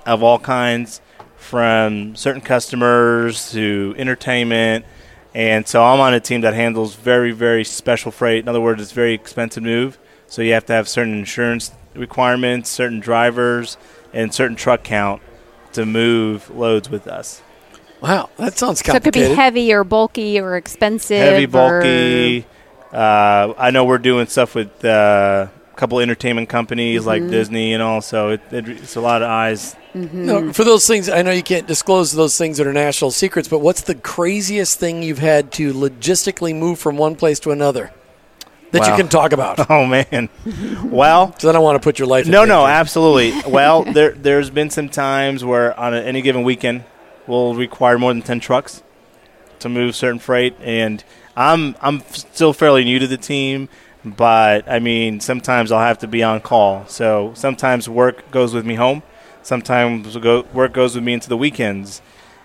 of 0.06 0.22
all 0.22 0.38
kinds, 0.38 1.02
from 1.38 2.16
certain 2.16 2.42
customers 2.42 3.52
to 3.54 3.96
entertainment, 3.98 4.86
and 5.34 5.68
so 5.68 5.84
I'm 5.84 6.00
on 6.00 6.14
a 6.14 6.20
team 6.20 6.42
that 6.42 6.54
handles 6.54 6.94
very 6.94 7.32
very 7.32 7.64
special 7.64 8.12
freight. 8.12 8.44
In 8.44 8.48
other 8.48 8.62
words, 8.62 8.84
it's 8.84 8.92
very 8.92 9.16
expensive 9.16 9.64
move, 9.64 9.98
so 10.28 10.44
you 10.44 10.54
have 10.54 10.68
to 10.68 10.74
have 10.74 10.88
certain 10.88 11.18
insurance 11.18 11.72
requirements, 11.96 12.70
certain 12.70 13.00
drivers, 13.00 13.76
and 14.14 14.32
certain 14.32 14.56
truck 14.56 14.84
count 14.84 15.24
to 15.74 15.84
move 15.84 16.52
loads 16.52 16.92
with 16.92 17.08
us. 17.08 17.42
Wow, 18.02 18.30
that 18.38 18.58
sounds 18.58 18.80
So 18.86 18.94
it 18.94 19.04
could 19.04 19.14
be 19.14 19.22
heavy 19.22 19.74
or 19.74 19.84
bulky 19.84 20.40
or 20.40 20.56
expensive. 20.58 21.18
heavy, 21.18 21.46
or- 21.46 21.48
bulky. 21.48 22.46
Uh, 22.94 23.54
I 23.58 23.72
know 23.72 23.84
we're 23.86 23.98
doing 23.98 24.28
stuff 24.28 24.56
with 24.56 24.86
uh, 24.86 25.48
a 25.50 25.76
couple 25.76 26.00
entertainment 26.00 26.48
companies 26.50 27.02
Mm-hmm. 27.02 27.08
like 27.08 27.30
Disney 27.30 27.74
and 27.74 27.82
all, 27.84 28.02
so 28.02 28.30
it, 28.30 28.42
it, 28.52 28.70
it's 28.70 28.96
a 28.96 29.02
lot 29.02 29.22
of 29.22 29.30
eyes. 29.30 29.76
No, 29.94 30.52
for 30.54 30.64
those 30.66 30.86
things, 30.88 31.08
I 31.10 31.22
know 31.22 31.32
you 31.32 31.42
can't 31.44 31.68
disclose 31.68 32.12
those 32.12 32.38
things 32.38 32.58
that 32.58 32.68
are 32.68 32.74
national 32.74 33.12
secrets, 33.12 33.48
but 33.48 33.60
what's 33.60 33.82
the 33.82 33.96
craziest 33.96 34.78
thing 34.80 35.02
you've 35.04 35.20
had 35.20 35.52
to 35.54 35.74
logistically 35.74 36.54
move 36.56 36.80
from 36.80 36.98
one 36.98 37.16
place 37.16 37.40
to 37.42 37.52
another 37.52 37.92
that 38.72 38.86
you 38.90 38.96
can 38.96 39.08
talk 39.08 39.32
about? 39.32 39.70
Oh 39.70 39.86
man, 39.86 40.28
well, 40.86 41.34
So 41.40 41.48
then 41.48 41.56
I 41.56 41.60
want 41.60 41.82
to 41.82 41.84
put 41.84 41.98
your 41.98 42.08
life. 42.10 42.26
in 42.26 42.32
no, 42.32 42.44
no, 42.46 42.66
absolutely. 42.66 43.50
Well, 43.50 43.84
there 43.94 44.12
there's 44.12 44.50
been 44.50 44.70
some 44.70 44.90
times 44.90 45.44
where 45.46 45.78
on 45.80 45.94
a, 45.94 46.02
any 46.02 46.22
given 46.22 46.44
weekend 46.44 46.84
we'll 47.28 47.56
require 47.56 47.98
more 47.98 48.14
than 48.14 48.22
ten 48.22 48.40
trucks 48.40 48.84
to 49.60 49.70
move 49.70 49.96
certain 49.96 50.20
freight, 50.20 50.56
and 50.62 51.04
I'm 51.36 51.76
I'm 51.82 52.02
still 52.12 52.54
fairly 52.54 52.84
new 52.84 53.00
to 53.00 53.08
the 53.08 53.18
team. 53.18 53.70
But 54.04 54.70
I 54.70 54.80
mean, 54.80 55.20
sometimes 55.20 55.72
I'll 55.72 55.80
have 55.80 55.98
to 56.00 56.08
be 56.08 56.22
on 56.22 56.40
call. 56.42 56.86
So 56.88 57.32
sometimes 57.34 57.90
work 57.90 58.30
goes 58.32 58.54
with 58.54 58.66
me 58.66 58.76
home. 58.76 59.02
Sometimes 59.42 60.18
work 60.18 60.74
goes 60.74 60.96
with 60.96 61.04
me 61.04 61.14
into 61.14 61.30
the 61.30 61.38
weekends, 61.38 62.02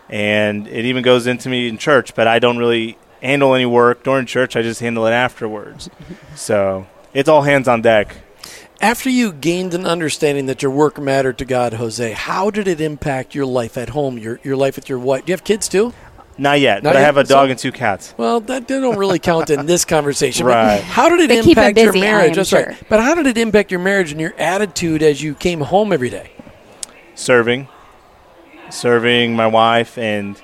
and 0.08 0.66
it 0.66 0.84
even 0.84 1.02
goes 1.02 1.26
into 1.26 1.48
me 1.48 1.68
in 1.68 1.78
church. 1.78 2.14
But 2.14 2.26
I 2.26 2.38
don't 2.38 2.58
really 2.58 2.98
handle 3.22 3.54
any 3.54 3.66
work 3.66 4.02
during 4.02 4.26
church. 4.26 4.56
I 4.56 4.62
just 4.62 4.80
handle 4.80 5.06
it 5.06 5.12
afterwards. 5.12 5.90
so 6.34 6.86
it's 7.12 7.28
all 7.28 7.42
hands 7.42 7.68
on 7.68 7.82
deck. 7.82 8.16
After 8.80 9.10
you 9.10 9.32
gained 9.32 9.74
an 9.74 9.84
understanding 9.84 10.46
that 10.46 10.62
your 10.62 10.70
work 10.70 10.98
mattered 10.98 11.36
to 11.38 11.44
God, 11.44 11.74
Jose, 11.74 12.12
how 12.12 12.50
did 12.50 12.66
it 12.66 12.80
impact 12.80 13.34
your 13.34 13.44
life 13.44 13.76
at 13.76 13.90
home, 13.90 14.16
your 14.16 14.40
your 14.42 14.56
life 14.56 14.76
with 14.76 14.88
your 14.88 14.98
wife? 14.98 15.26
Do 15.26 15.30
you 15.30 15.34
have 15.34 15.44
kids 15.44 15.68
too? 15.68 15.92
Not 16.38 16.60
yet, 16.60 16.82
Not 16.82 16.94
but 16.94 16.96
I 16.96 17.00
have 17.02 17.18
a 17.18 17.26
So- 17.26 17.34
dog 17.34 17.50
and 17.50 17.58
two 17.58 17.72
cats. 17.72 18.14
Well, 18.16 18.40
that 18.40 18.66
they 18.66 18.80
don't 18.80 18.96
really 18.96 19.18
count 19.18 19.50
in 19.50 19.66
this 19.66 19.84
conversation. 19.84 20.46
Right. 20.46 20.82
How 20.82 21.10
did 21.10 21.20
it 21.20 21.28
They 21.28 21.38
impact 21.40 21.76
your 21.76 21.92
busy, 21.92 21.98
I 22.06 22.10
marriage? 22.10 22.36
That's 22.36 22.48
sure. 22.48 22.64
right. 22.64 22.82
But 22.88 23.00
how 23.00 23.14
did 23.14 23.26
it 23.26 23.36
impact 23.36 23.70
your 23.70 23.80
marriage 23.80 24.12
and 24.12 24.20
your 24.20 24.32
attitude 24.38 25.02
as 25.02 25.22
you 25.22 25.34
came 25.34 25.60
home 25.60 25.92
every 25.92 26.08
day? 26.08 26.30
Serving, 27.14 27.68
serving 28.70 29.36
my 29.36 29.46
wife, 29.46 29.98
and 29.98 30.40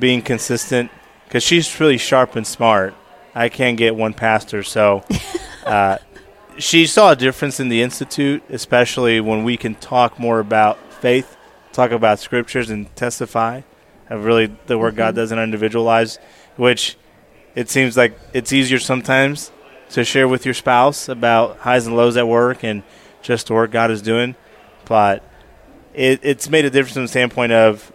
being 0.00 0.20
consistent 0.22 0.90
because 1.28 1.44
she's 1.44 1.78
really 1.78 1.98
sharp 1.98 2.34
and 2.34 2.44
smart. 2.44 2.94
I 3.36 3.48
can't 3.48 3.76
get 3.76 3.94
one 3.94 4.14
past 4.14 4.50
her, 4.50 4.64
so 4.64 5.04
uh, 5.64 5.98
she 6.58 6.86
saw 6.86 7.12
a 7.12 7.16
difference 7.16 7.60
in 7.60 7.68
the 7.68 7.82
institute, 7.82 8.42
especially 8.48 9.20
when 9.20 9.44
we 9.44 9.56
can 9.56 9.74
talk 9.74 10.18
more 10.18 10.40
about 10.40 10.78
faith, 10.94 11.36
talk 11.72 11.90
about 11.90 12.18
scriptures, 12.18 12.70
and 12.70 12.94
testify 12.96 13.62
of 14.10 14.24
really 14.24 14.54
the 14.66 14.78
work 14.78 14.94
God 14.94 15.08
mm-hmm. 15.08 15.16
does 15.16 15.32
in 15.32 15.38
our 15.38 15.44
individual 15.44 15.84
lives, 15.84 16.18
which 16.56 16.96
it 17.54 17.68
seems 17.68 17.96
like 17.96 18.18
it's 18.32 18.52
easier 18.52 18.78
sometimes 18.78 19.50
to 19.90 20.04
share 20.04 20.26
with 20.26 20.44
your 20.44 20.54
spouse 20.54 21.08
about 21.08 21.58
highs 21.58 21.86
and 21.86 21.96
lows 21.96 22.16
at 22.16 22.26
work 22.26 22.64
and 22.64 22.82
just 23.22 23.46
the 23.46 23.54
work 23.54 23.70
God 23.70 23.90
is 23.90 24.02
doing, 24.02 24.34
but 24.84 25.22
it, 25.94 26.20
it's 26.22 26.48
made 26.48 26.64
a 26.64 26.70
difference 26.70 26.94
from 26.94 27.02
the 27.02 27.08
standpoint 27.08 27.52
of 27.52 27.92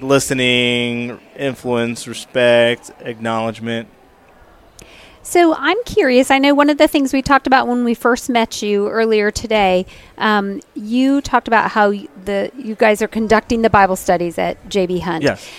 listening, 0.00 1.20
influence, 1.36 2.08
respect, 2.08 2.90
acknowledgement. 3.00 3.88
So 5.24 5.54
I'm 5.54 5.82
curious. 5.84 6.30
I 6.30 6.38
know 6.38 6.54
one 6.54 6.68
of 6.68 6.76
the 6.76 6.86
things 6.86 7.12
we 7.12 7.22
talked 7.22 7.46
about 7.46 7.66
when 7.66 7.82
we 7.82 7.94
first 7.94 8.28
met 8.28 8.62
you 8.62 8.88
earlier 8.88 9.30
today. 9.30 9.86
Um, 10.18 10.60
you 10.74 11.22
talked 11.22 11.48
about 11.48 11.70
how 11.70 11.90
the 11.90 12.52
you 12.56 12.74
guys 12.74 13.00
are 13.00 13.08
conducting 13.08 13.62
the 13.62 13.70
Bible 13.70 13.96
studies 13.96 14.38
at 14.38 14.62
JB 14.68 15.00
Hunt. 15.00 15.24
Yes. 15.24 15.50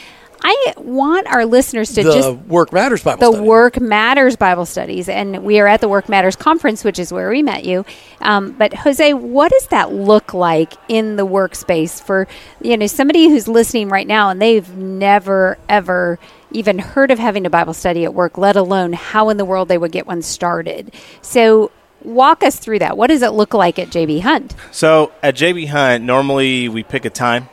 I 0.48 0.74
want 0.78 1.26
our 1.28 1.44
listeners 1.44 1.94
to 1.94 2.04
the 2.04 2.14
just 2.14 2.32
Work 2.48 2.72
Matters 2.72 3.04
Bible 3.04 3.20
the 3.20 3.32
study. 3.32 3.48
Work 3.48 3.82
Matters 3.82 4.36
Bible 4.36 4.68
studies, 4.68 5.10
and 5.10 5.44
we 5.44 5.60
are 5.60 5.66
at 5.66 5.82
the 5.82 5.90
Work 5.90 6.08
Matters 6.08 6.36
conference, 6.36 6.84
which 6.84 7.00
is 7.00 7.12
where 7.12 7.32
we 7.32 7.42
met 7.42 7.66
you. 7.66 7.84
Um, 8.22 8.52
but 8.52 8.72
Jose, 8.72 9.14
what 9.14 9.52
does 9.52 9.68
that 9.68 9.92
look 9.92 10.36
like 10.36 10.74
in 10.88 11.16
the 11.16 11.26
workspace 11.26 12.00
for 12.00 12.28
you 12.62 12.78
know 12.78 12.86
somebody 12.86 13.28
who's 13.28 13.48
listening 13.48 13.90
right 13.90 14.06
now 14.06 14.30
and 14.30 14.40
they've 14.40 14.70
never 14.78 15.58
ever 15.68 16.20
even 16.56 16.80
heard 16.80 17.12
of 17.12 17.20
having 17.20 17.46
a 17.46 17.50
Bible 17.50 17.74
study 17.74 18.04
at 18.06 18.14
work, 18.14 18.38
let 18.38 18.56
alone 18.56 18.94
how 18.94 19.30
in 19.30 19.38
the 19.38 19.46
world 19.46 19.68
they 19.68 19.78
would 19.78 19.92
get 19.92 20.08
one 20.08 20.22
started. 20.22 20.94
So. 21.22 21.72
Walk 22.04 22.44
us 22.44 22.58
through 22.60 22.80
that. 22.80 22.98
What 22.98 23.08
does 23.08 23.24
it 23.24 23.30
look 23.32 23.56
like 23.56 23.80
at 23.80 23.88
JB 23.88 24.22
Hunt? 24.22 24.54
So 24.72 25.12
at 25.24 25.36
JB 25.36 25.70
Hunt, 25.70 26.04
normally 26.04 26.70
we 26.70 26.84
pick 26.84 27.04
a 27.04 27.10
time 27.10 27.50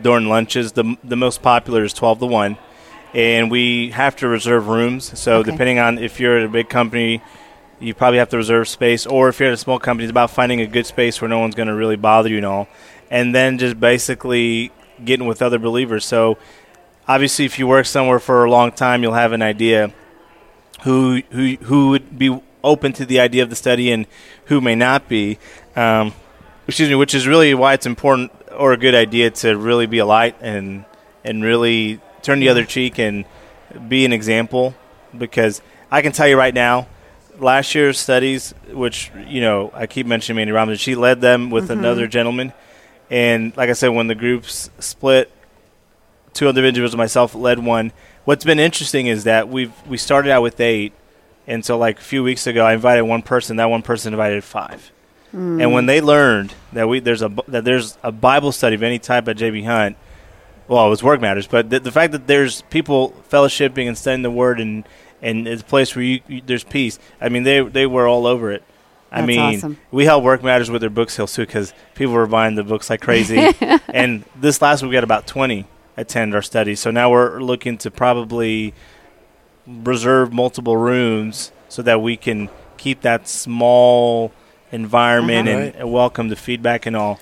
during 0.00 0.28
lunches. 0.30 0.72
The, 0.72 0.96
the 1.04 1.16
most 1.16 1.42
popular 1.42 1.84
is 1.84 1.92
12 1.92 2.20
to 2.20 2.26
1. 2.26 2.56
And 3.12 3.50
we 3.50 3.90
have 3.90 4.16
to 4.16 4.28
reserve 4.28 4.68
rooms. 4.68 5.18
So 5.18 5.40
Okay. 5.40 5.50
depending 5.50 5.78
on 5.78 5.98
if 5.98 6.20
you're 6.20 6.38
at 6.38 6.44
a 6.46 6.48
big 6.48 6.70
company, 6.70 7.20
you 7.80 7.92
probably 7.92 8.18
have 8.18 8.30
to 8.30 8.38
reserve 8.38 8.66
space. 8.66 9.04
Or 9.04 9.28
if 9.28 9.38
you're 9.40 9.48
at 9.48 9.54
a 9.54 9.58
small 9.58 9.78
company, 9.78 10.04
it's 10.04 10.10
about 10.10 10.30
finding 10.30 10.62
a 10.62 10.66
good 10.66 10.86
space 10.86 11.20
where 11.20 11.28
no 11.28 11.40
one's 11.40 11.54
going 11.54 11.68
to 11.68 11.74
really 11.74 11.96
bother 11.96 12.30
you 12.30 12.38
and 12.38 12.46
all. 12.46 12.68
And 13.10 13.34
then 13.34 13.58
just 13.58 13.78
basically 13.78 14.72
getting 15.04 15.26
with 15.26 15.42
other 15.42 15.58
believers. 15.58 16.06
So 16.06 16.38
obviously, 17.06 17.44
if 17.44 17.58
you 17.58 17.66
work 17.66 17.86
somewhere 17.86 18.18
for 18.18 18.44
a 18.44 18.50
long 18.50 18.72
time, 18.72 19.02
you'll 19.02 19.14
have 19.14 19.32
an 19.32 19.42
idea 19.42 19.92
who 20.82 21.22
who 21.30 21.56
who 21.56 21.90
would 21.90 22.18
be 22.18 22.40
open 22.64 22.92
to 22.92 23.04
the 23.04 23.20
idea 23.20 23.42
of 23.42 23.50
the 23.50 23.56
study 23.56 23.90
and 23.90 24.06
who 24.46 24.60
may 24.60 24.74
not 24.74 25.08
be. 25.08 25.38
Um, 25.76 26.14
excuse 26.66 26.88
me, 26.88 26.94
which 26.94 27.14
is 27.14 27.26
really 27.26 27.54
why 27.54 27.74
it's 27.74 27.86
important 27.86 28.32
or 28.56 28.72
a 28.72 28.76
good 28.76 28.94
idea 28.94 29.30
to 29.30 29.56
really 29.56 29.86
be 29.86 29.98
a 29.98 30.06
light 30.06 30.36
and 30.40 30.84
and 31.24 31.42
really 31.42 32.00
turn 32.22 32.40
the 32.40 32.48
other 32.48 32.64
cheek 32.64 32.98
and 32.98 33.24
be 33.88 34.04
an 34.04 34.12
example. 34.12 34.74
Because 35.16 35.60
I 35.90 36.02
can 36.02 36.12
tell 36.12 36.26
you 36.26 36.36
right 36.36 36.54
now, 36.54 36.86
last 37.38 37.74
year's 37.74 37.98
studies, 37.98 38.54
which 38.72 39.10
you 39.26 39.40
know 39.40 39.70
I 39.74 39.86
keep 39.86 40.06
mentioning 40.06 40.36
Mandy 40.36 40.52
Robinson, 40.52 40.78
she 40.78 40.94
led 40.94 41.20
them 41.20 41.50
with 41.50 41.70
another 41.70 42.06
gentleman, 42.06 42.52
and 43.10 43.56
like 43.56 43.70
I 43.70 43.74
said, 43.74 43.88
when 43.88 44.06
the 44.06 44.14
groups 44.14 44.70
split, 44.78 45.30
two 46.34 46.48
other 46.48 46.64
individuals 46.64 46.96
myself 46.96 47.34
led 47.34 47.58
one. 47.58 47.92
What's 48.24 48.44
been 48.44 48.58
interesting 48.58 49.06
is 49.06 49.24
that 49.24 49.48
we've 49.48 49.72
we 49.86 49.96
started 49.96 50.30
out 50.30 50.42
with 50.42 50.60
eight, 50.60 50.92
and 51.46 51.64
so 51.64 51.76
like 51.76 51.98
a 51.98 52.02
few 52.02 52.22
weeks 52.22 52.46
ago, 52.46 52.64
I 52.64 52.74
invited 52.74 53.02
one 53.02 53.22
person. 53.22 53.56
That 53.56 53.70
one 53.70 53.82
person 53.82 54.12
invited 54.12 54.44
five, 54.44 54.92
and 55.32 55.72
when 55.72 55.86
they 55.86 56.00
learned 56.00 56.54
that 56.72 56.88
we 56.88 57.00
there's 57.00 57.22
a 57.22 57.30
that 57.48 57.64
there's 57.64 57.98
a 58.02 58.12
Bible 58.12 58.52
study 58.52 58.74
of 58.74 58.82
any 58.82 58.98
type 58.98 59.28
at 59.28 59.36
JB 59.36 59.64
Hunt, 59.64 59.96
well, 60.68 60.86
it 60.86 60.90
was 60.90 61.02
work 61.02 61.20
matters, 61.20 61.46
but 61.46 61.70
the, 61.70 61.80
the 61.80 61.92
fact 61.92 62.12
that 62.12 62.26
there's 62.26 62.62
people 62.62 63.14
fellowshipping 63.30 63.86
and 63.86 63.98
studying 63.98 64.22
the 64.22 64.30
Word 64.30 64.60
and 64.60 64.84
and 65.20 65.46
it's 65.46 65.62
a 65.62 65.64
place 65.64 65.94
where 65.94 66.04
you, 66.04 66.20
you 66.28 66.42
there's 66.44 66.64
peace. 66.64 66.98
I 67.20 67.28
mean, 67.28 67.42
they 67.44 67.60
they 67.60 67.86
were 67.86 68.06
all 68.06 68.26
over 68.26 68.52
it. 68.52 68.62
I 69.10 69.20
That's 69.20 69.26
mean, 69.26 69.56
awesome. 69.56 69.78
we 69.90 70.06
held 70.06 70.24
Work 70.24 70.42
Matters 70.42 70.70
with 70.70 70.80
their 70.80 70.90
book 70.90 71.10
sales 71.10 71.34
too 71.34 71.44
because 71.44 71.74
people 71.94 72.14
were 72.14 72.26
buying 72.26 72.54
the 72.54 72.64
books 72.64 72.88
like 72.88 73.02
crazy. 73.02 73.38
and 73.88 74.24
this 74.36 74.62
last 74.62 74.82
week 74.82 74.88
we 74.88 74.94
got 74.94 75.04
about 75.04 75.26
20 75.26 75.66
attend 75.96 76.34
our 76.34 76.42
study. 76.42 76.74
So 76.74 76.90
now 76.90 77.10
we're 77.10 77.40
looking 77.40 77.78
to 77.78 77.90
probably 77.90 78.74
reserve 79.66 80.32
multiple 80.32 80.76
rooms 80.76 81.52
so 81.68 81.82
that 81.82 82.00
we 82.02 82.16
can 82.16 82.48
keep 82.76 83.02
that 83.02 83.28
small 83.28 84.32
environment 84.72 85.48
Uh-huh. 85.48 85.70
and, 85.78 85.92
welcome 85.92 86.28
the 86.28 86.36
feedback 86.36 86.86
and 86.86 86.96
all. 86.96 87.20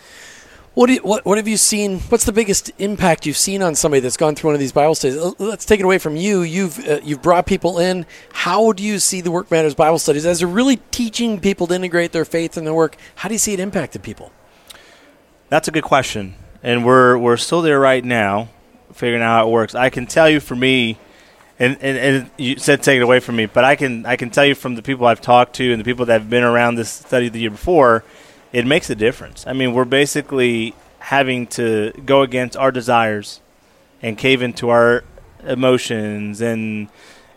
What, 0.74 0.86
do 0.86 0.94
you, 0.94 1.00
what 1.00 1.26
what 1.26 1.36
have 1.36 1.48
you 1.48 1.56
seen? 1.56 1.98
What's 1.98 2.24
the 2.24 2.32
biggest 2.32 2.70
impact 2.78 3.26
you've 3.26 3.36
seen 3.36 3.60
on 3.60 3.74
somebody 3.74 4.00
that's 4.00 4.16
gone 4.16 4.36
through 4.36 4.48
one 4.48 4.54
of 4.54 4.60
these 4.60 4.70
Bible 4.72 4.94
studies? 4.94 5.18
Let's 5.38 5.64
take 5.64 5.80
it 5.80 5.82
away 5.82 5.98
from 5.98 6.14
you. 6.14 6.42
You've 6.42 6.78
uh, 6.88 7.00
you've 7.02 7.20
brought 7.20 7.44
people 7.46 7.80
in. 7.80 8.06
How 8.32 8.70
do 8.70 8.84
you 8.84 9.00
see 9.00 9.20
the 9.20 9.32
Work 9.32 9.50
Matters 9.50 9.74
Bible 9.74 9.98
studies 9.98 10.24
as 10.24 10.38
they're 10.38 10.48
really 10.48 10.76
teaching 10.92 11.40
people 11.40 11.66
to 11.66 11.74
integrate 11.74 12.12
their 12.12 12.24
faith 12.24 12.56
in 12.56 12.64
their 12.64 12.72
work? 12.72 12.96
How 13.16 13.28
do 13.28 13.34
you 13.34 13.38
see 13.40 13.52
it 13.52 13.58
impacted 13.60 14.04
people? 14.04 14.30
That's 15.48 15.66
a 15.66 15.72
good 15.72 15.82
question, 15.82 16.36
and 16.62 16.84
we're 16.84 17.18
we're 17.18 17.36
still 17.36 17.62
there 17.62 17.80
right 17.80 18.04
now, 18.04 18.48
figuring 18.92 19.22
out 19.22 19.40
how 19.40 19.48
it 19.48 19.50
works. 19.50 19.74
I 19.74 19.90
can 19.90 20.06
tell 20.06 20.28
you 20.28 20.40
for 20.40 20.56
me, 20.56 20.98
and, 21.58 21.76
and, 21.80 21.98
and 21.98 22.30
you 22.38 22.58
said 22.58 22.82
take 22.82 22.98
it 22.98 23.02
away 23.02 23.20
from 23.20 23.36
me, 23.36 23.46
but 23.46 23.64
I 23.64 23.76
can 23.76 24.06
I 24.06 24.16
can 24.16 24.30
tell 24.30 24.44
you 24.44 24.54
from 24.54 24.74
the 24.74 24.82
people 24.82 25.06
I've 25.06 25.20
talked 25.20 25.54
to 25.56 25.72
and 25.72 25.80
the 25.80 25.84
people 25.84 26.06
that 26.06 26.20
have 26.20 26.30
been 26.30 26.44
around 26.44 26.76
this 26.76 26.90
study 26.90 27.28
the 27.28 27.40
year 27.40 27.50
before, 27.50 28.04
it 28.52 28.66
makes 28.66 28.90
a 28.90 28.94
difference. 28.94 29.46
I 29.46 29.52
mean, 29.52 29.72
we're 29.72 29.84
basically 29.84 30.74
having 30.98 31.46
to 31.46 31.92
go 32.04 32.22
against 32.22 32.56
our 32.56 32.70
desires 32.70 33.40
and 34.02 34.16
cave 34.16 34.42
into 34.42 34.68
our 34.68 35.04
emotions 35.44 36.40
and 36.40 36.88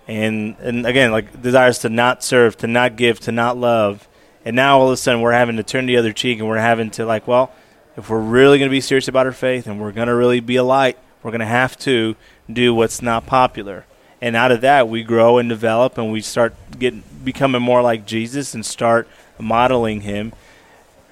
and 0.07 0.55
and 0.59 0.85
again 0.85 1.11
like 1.11 1.41
desires 1.41 1.79
to 1.79 1.89
not 1.89 2.23
serve, 2.23 2.57
to 2.57 2.67
not 2.67 2.95
give, 2.95 3.19
to 3.21 3.31
not 3.31 3.57
love. 3.57 4.07
And 4.45 4.55
now 4.55 4.79
all 4.79 4.87
of 4.87 4.93
a 4.93 4.97
sudden 4.97 5.21
we're 5.21 5.31
having 5.31 5.55
to 5.57 5.63
turn 5.63 5.85
the 5.85 5.97
other 5.97 6.11
cheek 6.11 6.39
and 6.39 6.47
we're 6.47 6.57
having 6.57 6.91
to 6.91 7.05
like, 7.05 7.27
well, 7.27 7.51
if 7.95 8.09
we're 8.09 8.19
really 8.19 8.57
going 8.57 8.69
to 8.69 8.73
be 8.73 8.81
serious 8.81 9.07
about 9.07 9.25
our 9.25 9.31
faith 9.31 9.67
and 9.67 9.79
we're 9.79 9.91
going 9.91 10.07
to 10.07 10.15
really 10.15 10.39
be 10.39 10.57
a 10.57 10.63
light, 10.63 10.97
we're 11.23 11.31
going 11.31 11.39
to 11.39 11.45
have 11.45 11.77
to 11.79 12.15
do 12.51 12.75
what's 12.75 13.01
not 13.01 13.25
popular. 13.25 13.85
And 14.21 14.35
out 14.35 14.51
of 14.51 14.61
that, 14.61 14.87
we 14.87 15.03
grow 15.03 15.37
and 15.37 15.49
develop, 15.49 15.97
and 15.97 16.11
we 16.11 16.21
start 16.21 16.53
getting 16.77 17.03
becoming 17.23 17.61
more 17.61 17.81
like 17.81 18.05
Jesus 18.05 18.53
and 18.53 18.65
start 18.65 19.07
modeling 19.37 20.01
Him. 20.01 20.33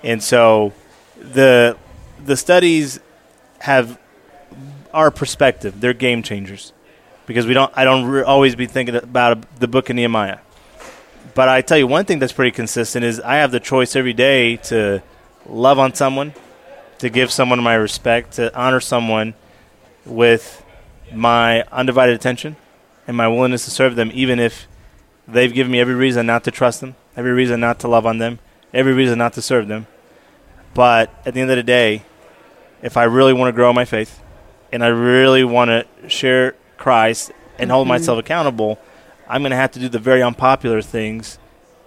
And 0.04 0.24
so, 0.24 0.74
the 1.18 1.78
the 2.24 2.38
studies 2.38 3.00
have 3.60 4.00
our 4.94 5.12
perspective; 5.12 5.82
they're 5.82 5.94
game 5.94 6.24
changers 6.24 6.72
because 7.26 7.46
we 7.46 7.54
don't. 7.54 7.72
I 7.76 7.84
don't 7.84 8.06
re- 8.06 8.24
always 8.24 8.56
be 8.56 8.66
thinking 8.66 8.96
about 8.96 9.60
the 9.60 9.68
book 9.68 9.90
of 9.90 9.98
Nehemiah. 9.98 10.40
But 11.34 11.50
I 11.50 11.62
tell 11.62 11.78
you 11.78 11.88
one 11.88 12.06
thing 12.06 12.20
that's 12.20 12.34
pretty 12.34 12.52
consistent 12.52 13.04
is 13.04 13.20
I 13.20 13.36
have 13.36 13.52
the 13.52 13.60
choice 13.60 13.96
every 13.96 14.14
day 14.14 14.58
to 14.58 15.02
love 15.46 15.80
on 15.80 15.94
someone, 15.94 16.34
to 17.00 17.10
give 17.10 17.30
someone 17.30 17.62
my 17.62 17.76
respect, 17.76 18.34
to 18.34 18.58
honor 18.58 18.80
someone 18.80 19.34
with 20.06 20.64
my 21.14 21.64
undivided 21.72 22.16
attention 22.16 22.56
and 23.08 23.18
my 23.18 23.28
willingness 23.28 23.66
to 23.66 23.72
serve 23.72 23.96
them, 23.96 24.12
even 24.14 24.40
if 24.40 24.68
they've 25.28 25.54
given 25.54 25.72
me 25.72 25.80
every 25.80 25.96
reason 25.96 26.26
not 26.26 26.44
to 26.44 26.52
trust 26.52 26.82
them, 26.82 26.96
every 27.16 27.32
reason 27.32 27.60
not 27.60 27.80
to 27.80 27.88
love 27.88 28.06
on 28.06 28.18
them, 28.18 28.40
every 28.74 28.94
reason 28.94 29.18
not 29.18 29.34
to 29.34 29.42
serve 29.42 29.68
them. 29.68 29.88
But 30.74 31.14
at 31.26 31.34
the 31.34 31.42
end 31.42 31.52
of 31.52 31.58
the 31.58 31.64
day, 31.64 32.04
if 32.82 32.98
I 32.98 33.04
really 33.04 33.34
want 33.34 33.50
to 33.50 33.54
grow 33.56 33.74
my 33.74 33.86
faith 33.86 34.22
and 34.72 34.84
I 34.84 34.88
really 34.88 35.44
want 35.44 35.70
to 35.70 36.10
share 36.10 36.56
Christ 36.78 37.32
and 37.58 37.70
hold 37.70 37.86
mm-hmm. 37.86 37.90
myself 37.90 38.20
accountable, 38.20 38.80
I'm 39.28 39.42
going 39.42 39.52
to 39.52 39.58
have 39.58 39.72
to 39.72 39.80
do 39.80 39.90
the 39.90 40.00
very 40.00 40.24
unpopular 40.24 40.82
things 40.82 41.38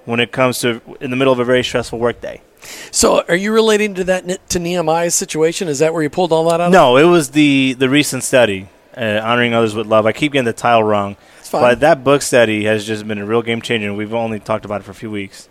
when 0.04 0.20
it 0.20 0.32
comes 0.32 0.58
to 0.60 0.80
in 1.00 1.10
the 1.10 1.16
middle 1.16 1.32
of 1.32 1.38
a 1.38 1.44
very 1.44 1.64
stressful 1.64 1.98
workday. 1.98 2.42
So, 2.90 3.24
are 3.28 3.36
you 3.36 3.52
relating 3.52 3.94
to 3.94 4.04
that 4.04 4.48
to 4.50 4.58
Nehemiah's 4.58 5.14
situation? 5.14 5.68
Is 5.68 5.78
that 5.80 5.92
where 5.92 6.02
you 6.02 6.10
pulled 6.10 6.32
all 6.32 6.44
that 6.50 6.60
out? 6.60 6.66
of? 6.66 6.72
No, 6.72 6.96
it 6.96 7.04
was 7.04 7.30
the 7.30 7.74
the 7.74 7.88
recent 7.88 8.22
study, 8.24 8.68
uh, 8.96 9.20
honoring 9.22 9.54
others 9.54 9.74
with 9.74 9.86
love. 9.86 10.06
I 10.06 10.12
keep 10.12 10.32
getting 10.32 10.44
the 10.46 10.52
title 10.52 10.82
wrong, 10.84 11.16
It's 11.40 11.48
fine. 11.50 11.62
but 11.62 11.80
that 11.80 12.04
book 12.04 12.22
study 12.22 12.64
has 12.64 12.86
just 12.86 13.06
been 13.06 13.18
a 13.18 13.26
real 13.26 13.42
game 13.42 13.60
changer. 13.62 13.88
and 13.88 13.96
We've 13.96 14.14
only 14.14 14.40
talked 14.40 14.64
about 14.64 14.80
it 14.80 14.84
for 14.84 14.90
a 14.92 14.94
few 14.94 15.10
weeks. 15.10 15.48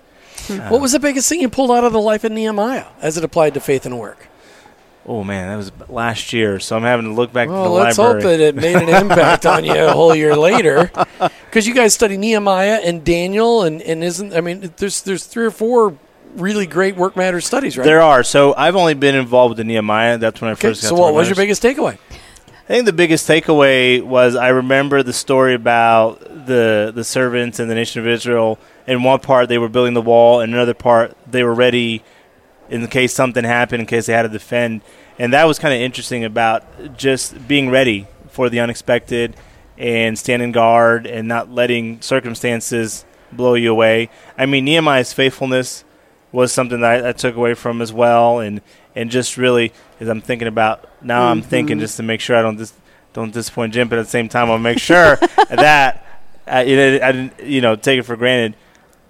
what 0.70 0.82
was 0.82 0.92
the 0.92 1.00
biggest 1.00 1.30
thing 1.30 1.40
you 1.42 1.50
pulled 1.50 1.72
out 1.72 1.84
of 1.84 1.94
the 1.94 2.02
life 2.02 2.24
of 2.24 2.32
Nehemiah 2.32 2.86
as 3.02 3.18
it 3.18 3.24
applied 3.24 3.54
to 3.54 3.60
faith 3.60 3.86
and 3.86 4.00
work? 4.00 4.28
oh 5.06 5.22
man, 5.22 5.50
that 5.50 5.58
was 5.58 5.72
last 5.90 6.32
year. 6.32 6.62
So 6.62 6.78
I'm 6.78 6.84
having 6.84 7.08
to 7.08 7.12
look 7.12 7.34
back 7.34 7.50
Well, 7.50 7.64
to 7.64 7.70
the 7.70 7.76
let's 7.76 7.98
library. 7.98 8.22
hope 8.22 8.30
that 8.32 8.40
it 8.40 8.56
made 8.56 8.78
an 8.78 8.88
impact 8.88 9.46
on 9.46 9.66
you 9.66 9.74
a 9.76 9.92
whole 9.92 10.16
year 10.16 10.34
later. 10.50 10.90
Because 11.46 11.68
you 11.68 11.74
guys 11.76 11.94
study 11.94 12.16
Nehemiah 12.16 12.80
and 12.82 13.04
Daniel, 13.04 13.64
and, 13.64 13.82
and 13.82 14.02
isn't 14.02 14.34
I 14.34 14.40
mean, 14.40 14.74
there's 14.78 15.02
there's 15.02 15.26
three 15.26 15.44
or 15.46 15.52
four 15.52 15.98
really 16.36 16.66
great 16.66 16.96
work 16.96 17.16
matters 17.16 17.46
studies, 17.46 17.78
right? 17.78 17.84
There 17.84 18.02
are. 18.02 18.24
So 18.24 18.54
I've 18.56 18.76
only 18.76 18.94
been 18.94 19.16
involved 19.16 19.52
with 19.52 19.58
the 19.58 19.64
Nehemiah. 19.64 20.18
That's 20.18 20.42
when 20.42 20.50
I 20.50 20.54
Okay, 20.54 20.70
first 20.70 20.82
got 20.82 20.90
so 20.90 20.96
what 20.96 21.14
was 21.14 21.28
your 21.28 21.36
biggest 21.36 21.62
takeaway? 21.64 21.98
I 22.12 22.68
think 22.68 22.86
the 22.86 22.94
biggest 22.94 23.28
takeaway 23.28 24.02
was 24.02 24.36
I 24.36 24.50
remember 24.50 25.04
the 25.04 25.14
story 25.14 25.54
about 25.54 26.22
the 26.46 26.92
the 26.96 27.04
servants 27.04 27.60
and 27.60 27.70
the 27.70 27.76
nation 27.76 28.02
of 28.02 28.08
Israel. 28.08 28.58
In 28.88 29.04
one 29.04 29.20
part, 29.20 29.50
they 29.50 29.58
were 29.58 29.70
building 29.70 29.94
the 29.94 30.02
wall, 30.02 30.40
and 30.40 30.54
another 30.54 30.74
part, 30.74 31.16
they 31.30 31.44
were 31.44 31.54
ready 31.54 32.04
in 32.70 32.86
case 32.88 33.14
something 33.14 33.44
happened, 33.44 33.82
in 33.82 33.86
case 33.86 34.06
they 34.06 34.14
had 34.14 34.24
to 34.24 34.30
defend. 34.30 34.82
And 35.20 35.34
that 35.34 35.46
was 35.46 35.60
kind 35.60 35.74
of 35.74 35.80
interesting 35.80 36.24
about 36.24 36.98
just 36.98 37.48
being 37.48 37.70
ready 37.70 38.08
for 38.30 38.50
the 38.50 38.60
unexpected 38.60 39.36
and 39.78 40.18
standing 40.18 40.52
guard 40.52 41.06
and 41.06 41.28
not 41.28 41.52
letting 41.52 42.02
circumstances 42.02 43.06
blow 43.32 43.54
you 43.56 43.72
away. 43.72 44.10
I 44.38 44.46
mean, 44.46 44.66
Nehemiah's 44.66 45.14
faithfulness 45.14 45.84
was 46.34 46.52
something 46.52 46.82
that 46.82 47.06
I, 47.06 47.10
I 47.10 47.12
took 47.14 47.38
away 47.38 47.54
from 47.54 47.82
as 47.82 47.94
well, 47.94 48.40
and 48.40 48.60
and 48.96 49.10
just 49.10 49.38
really 49.38 49.72
as 50.02 50.10
I'm 50.10 50.20
thinking 50.20 50.50
about 50.50 50.90
now, 51.02 51.28
I'm 51.28 51.40
mm-hmm. 51.40 51.50
thinking 51.50 51.80
just 51.80 51.96
to 51.98 52.04
make 52.04 52.20
sure 52.20 52.36
I 52.36 52.42
don't 52.42 52.58
dis- 52.58 52.74
don't 53.14 53.32
disappoint 53.32 53.74
Jim, 53.74 53.88
but 53.88 54.00
at 54.00 54.06
the 54.06 54.12
same 54.12 54.28
time, 54.28 54.52
I'll 54.52 54.58
make 54.58 54.80
sure 54.80 55.16
that 55.50 56.06
I, 56.46 56.64
you 56.64 56.76
know, 56.76 57.00
I 57.02 57.12
didn't 57.14 57.40
you 57.40 57.62
know 57.62 57.78
take 57.78 58.00
it 58.00 58.04
for 58.04 58.18
granted. 58.18 58.58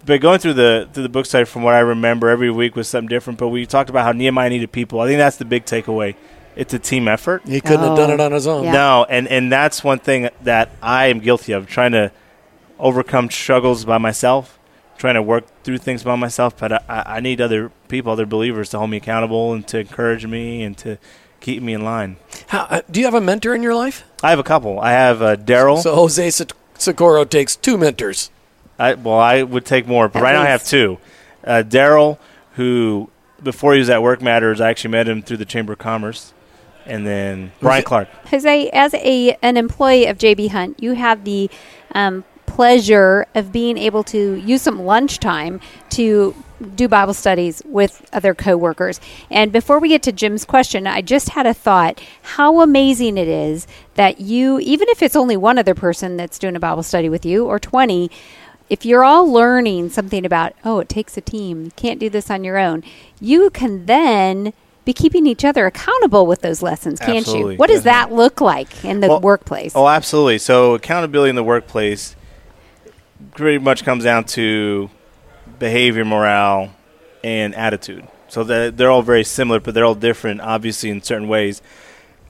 But 0.05 0.19
going 0.19 0.39
through 0.39 0.53
the 0.53 0.89
through 0.93 1.03
the 1.03 1.09
book 1.09 1.25
study, 1.25 1.45
from 1.45 1.63
what 1.63 1.73
I 1.73 1.79
remember, 1.79 2.29
every 2.29 2.51
week 2.51 2.75
was 2.75 2.87
something 2.89 3.07
different. 3.07 3.39
But 3.39 3.47
we 3.47 3.65
talked 3.65 3.89
about 3.89 4.03
how 4.03 4.11
Nehemiah 4.11 4.49
needed 4.49 4.71
people. 4.71 4.99
I 4.99 5.07
think 5.07 5.17
that's 5.17 5.37
the 5.37 5.45
big 5.45 5.65
takeaway. 5.65 6.15
It's 6.55 6.73
a 6.73 6.79
team 6.79 7.07
effort. 7.07 7.41
He 7.47 7.61
couldn't 7.61 7.79
have 7.79 7.97
done 7.97 8.11
Oh, 8.11 8.13
it 8.13 8.19
on 8.19 8.31
his 8.31 8.45
own. 8.45 8.65
yeah. 8.65 8.73
No, 8.73 9.05
and 9.09 9.27
and 9.29 9.51
that's 9.51 9.83
one 9.83 9.99
thing 9.99 10.29
that 10.41 10.69
I 10.81 11.07
am 11.07 11.19
guilty 11.19 11.53
of 11.53 11.67
trying 11.67 11.93
to 11.93 12.11
overcome 12.79 13.29
struggles 13.31 13.85
by 13.85 13.97
myself, 13.97 14.59
trying 15.03 15.15
to 15.15 15.21
work 15.21 15.43
through 15.65 15.77
things 15.79 16.01
by 16.01 16.15
myself. 16.15 16.57
But 16.57 16.71
I, 16.71 16.79
I 16.87 17.03
I 17.17 17.19
need 17.19 17.41
other 17.41 17.73
people, 17.89 18.13
other 18.13 18.25
believers, 18.25 18.69
to 18.69 18.77
hold 18.77 18.89
me 18.89 18.95
accountable 18.97 19.51
and 19.51 19.67
to 19.67 19.79
encourage 19.79 20.25
me 20.25 20.63
and 20.63 20.77
to 20.77 20.97
keep 21.41 21.61
me 21.61 21.73
in 21.73 21.81
line. 21.83 22.15
How, 22.47 22.61
uh, 22.69 22.81
do 22.89 23.01
you 23.01 23.05
have 23.05 23.13
a 23.13 23.19
mentor 23.19 23.53
in 23.53 23.61
your 23.61 23.75
life? 23.75 24.05
I 24.23 24.29
have 24.29 24.39
a 24.39 24.43
couple. 24.43 24.79
I 24.79 24.91
have 24.91 25.21
uh, 25.21 25.35
Daryl. 25.35 25.81
So 25.83 25.93
Jose 25.93 26.29
Soc- 26.29 26.55
Socorro 26.75 27.25
takes 27.25 27.57
two 27.57 27.77
mentors. 27.77 28.31
I, 28.79 28.93
well, 28.93 29.19
I 29.19 29.43
would 29.43 29.65
take 29.65 29.87
more, 29.87 30.07
but 30.07 30.19
At 30.19 30.23
right 30.23 30.33
now 30.35 30.43
I 30.43 30.45
have 30.45 30.63
two. 30.63 30.99
Uh, 31.43 31.63
Daryl, 31.67 32.17
who 32.53 33.09
before 33.43 33.73
he 33.73 33.79
was 33.79 33.89
at 33.89 34.01
Work 34.01 34.21
Matters, 34.21 34.61
I 34.61 34.69
actually 34.69 34.91
met 34.91 35.09
him 35.09 35.21
through 35.21 35.37
the 35.37 35.45
Chamber 35.45 35.73
of 35.73 35.79
Commerce, 35.79 36.33
and 36.85 37.05
then 37.05 37.51
Brian 37.59 37.83
Clark. 37.83 38.07
Jose, 38.27 38.69
as 38.69 38.93
a 38.93 39.37
an 39.41 39.57
employee 39.57 40.05
of 40.05 40.17
JB 40.17 40.51
Hunt, 40.51 40.81
you 40.81 40.93
have 40.93 41.25
the 41.25 41.49
um, 41.93 42.23
pleasure 42.55 43.25
of 43.35 43.51
being 43.51 43.77
able 43.77 44.03
to 44.03 44.35
use 44.35 44.61
some 44.61 44.85
lunchtime 44.85 45.59
to 45.89 46.35
do 46.75 46.87
Bible 46.87 47.13
studies 47.13 47.61
with 47.65 48.07
other 48.13 48.33
coworkers. 48.33 49.01
And 49.29 49.51
before 49.51 49.79
we 49.79 49.89
get 49.89 50.03
to 50.03 50.11
Jim's 50.11 50.45
question, 50.45 50.87
I 50.87 51.01
just 51.01 51.29
had 51.29 51.45
a 51.45 51.53
thought: 51.53 52.01
how 52.21 52.61
amazing 52.61 53.17
it 53.17 53.27
is 53.27 53.67
that 53.95 54.21
you, 54.21 54.59
even 54.59 54.87
if 54.89 55.01
it's 55.01 55.15
only 55.15 55.35
one 55.35 55.57
other 55.57 55.75
person 55.75 56.15
that's 56.17 56.39
doing 56.39 56.55
a 56.55 56.59
Bible 56.59 56.83
study 56.83 57.09
with 57.09 57.25
you, 57.25 57.45
or 57.45 57.59
twenty. 57.59 58.09
If 58.69 58.85
you're 58.85 59.03
all 59.03 59.29
learning 59.29 59.89
something 59.89 60.25
about, 60.25 60.53
oh, 60.63 60.79
it 60.79 60.89
takes 60.89 61.17
a 61.17 61.21
team, 61.21 61.65
you 61.65 61.71
can't 61.75 61.99
do 61.99 62.09
this 62.09 62.31
on 62.31 62.43
your 62.43 62.57
own, 62.57 62.81
you 63.19 63.49
can 63.49 63.85
then 63.85 64.53
be 64.85 64.93
keeping 64.93 65.27
each 65.27 65.45
other 65.45 65.65
accountable 65.65 66.25
with 66.25 66.41
those 66.41 66.63
lessons, 66.63 66.99
can't 66.99 67.17
Absolutely. 67.27 67.53
you? 67.53 67.59
What 67.59 67.69
does 67.69 67.83
that 67.83 68.13
look 68.13 68.41
like 68.41 68.83
in 68.83 69.01
the 69.01 69.09
Well, 69.09 69.21
workplace? 69.21 69.73
Oh, 69.75 69.87
absolutely. 69.87 70.39
So 70.39 70.73
accountability 70.73 71.29
in 71.29 71.35
the 71.35 71.43
workplace 71.43 72.15
pretty 73.31 73.57
much 73.57 73.83
comes 73.83 74.03
down 74.03 74.25
to 74.25 74.89
behavior, 75.59 76.05
morale, 76.05 76.73
and 77.23 77.55
attitude. 77.55 78.07
So 78.27 78.43
they're 78.43 78.89
all 78.89 79.03
very 79.03 79.23
similar, 79.23 79.59
but 79.59 79.73
they're 79.73 79.85
all 79.85 79.95
different, 79.95 80.41
obviously, 80.41 80.89
in 80.89 81.01
certain 81.03 81.27
ways. 81.27 81.61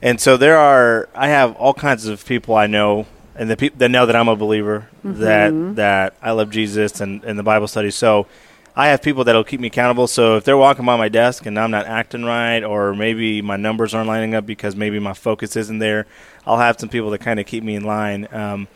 And 0.02 0.20
so 0.20 0.36
there 0.36 0.58
are. 0.58 1.08
I 1.14 1.28
have 1.28 1.56
all 1.56 1.72
kinds 1.72 2.06
of 2.06 2.26
people 2.26 2.54
I 2.54 2.66
know, 2.66 3.06
and 3.34 3.48
the 3.48 3.56
people 3.56 3.78
that 3.78 3.90
know 3.90 4.04
that 4.04 4.14
I'm 4.14 4.28
a 4.28 4.36
believer, 4.36 4.88
that 5.02 5.76
that 5.76 6.14
I 6.20 6.32
love 6.32 6.50
Jesus 6.50 7.00
and, 7.00 7.24
and 7.24 7.38
the 7.38 7.42
Bible 7.42 7.68
study. 7.68 7.90
So 7.90 8.26
I 8.76 8.88
have 8.88 9.02
people 9.02 9.24
that'll 9.24 9.44
keep 9.44 9.60
me 9.60 9.68
accountable. 9.68 10.06
So 10.06 10.36
if 10.36 10.44
they're 10.44 10.56
walking 10.56 10.84
by 10.84 10.96
my 10.96 11.08
desk 11.08 11.46
and 11.46 11.58
I'm 11.58 11.70
not 11.70 11.86
acting 11.86 12.24
right, 12.24 12.62
or 12.62 12.92
maybe 12.92 13.40
my 13.40 13.56
numbers 13.56 13.94
aren't 13.94 14.08
lining 14.08 14.34
up 14.34 14.44
because 14.44 14.74
maybe 14.74 14.98
my 14.98 15.14
focus 15.14 15.54
isn't 15.56 15.78
there, 15.78 16.06
I'll 16.44 16.58
have 16.58 16.78
some 16.78 16.88
people 16.88 17.10
that 17.10 17.20
kind 17.20 17.38
of 17.38 17.46
keep 17.46 17.62
me 17.62 17.76
in 17.76 17.84
line. 17.84 18.26
Um, 18.32 18.68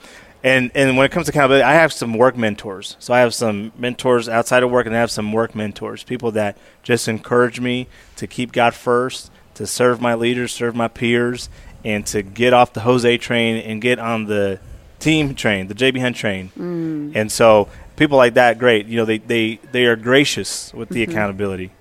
and 0.43 0.71
and 0.75 0.97
when 0.97 1.05
it 1.05 1.13
comes 1.13 1.27
to 1.27 1.33
accountability, 1.33 1.65
I 1.65 1.75
have 1.75 1.93
some 1.93 2.15
work 2.15 2.37
mentors. 2.37 2.97
So 2.99 3.13
I 3.13 3.21
have 3.21 3.35
some 3.35 3.73
mentors 3.77 4.29
outside 4.29 4.63
of 4.63 4.71
work, 4.71 4.87
and 4.87 4.95
I 4.95 5.01
have 5.01 5.11
some 5.11 5.33
work 5.33 5.55
mentors, 5.55 6.05
people 6.05 6.33
that 6.33 6.57
just 6.83 7.09
encourage 7.09 7.61
me 7.61 7.89
to 8.17 8.27
keep 8.27 8.53
God 8.53 8.75
first, 8.75 9.31
to 9.55 9.67
serve 9.67 10.01
my 10.01 10.15
leaders, 10.15 10.53
serve 10.53 10.77
my 10.77 10.89
peers, 10.89 11.49
and 11.85 12.07
to 12.07 12.23
get 12.23 12.53
off 12.53 12.73
the 12.73 12.81
Jose 12.81 13.19
train 13.19 13.57
and 13.57 13.83
get 13.83 13.99
on 13.99 14.27
the 14.27 14.61
team 14.99 15.35
train, 15.35 15.69
the 15.69 15.75
JB 15.75 16.01
Hunt 16.01 16.17
train. 16.17 16.51
Mm. 16.57 17.17
And 17.17 17.33
so 17.33 17.69
people 17.97 18.17
like 18.17 18.35
that, 18.35 18.59
great. 18.59 18.87
You 18.87 18.97
know, 18.97 19.05
they 19.05 19.19
they 19.19 19.57
they 19.73 19.87
are 19.87 19.97
gracious 19.97 20.73
with 20.73 20.89
the 20.89 21.03
mm-hmm. 21.03 21.11
accountability, 21.11 21.73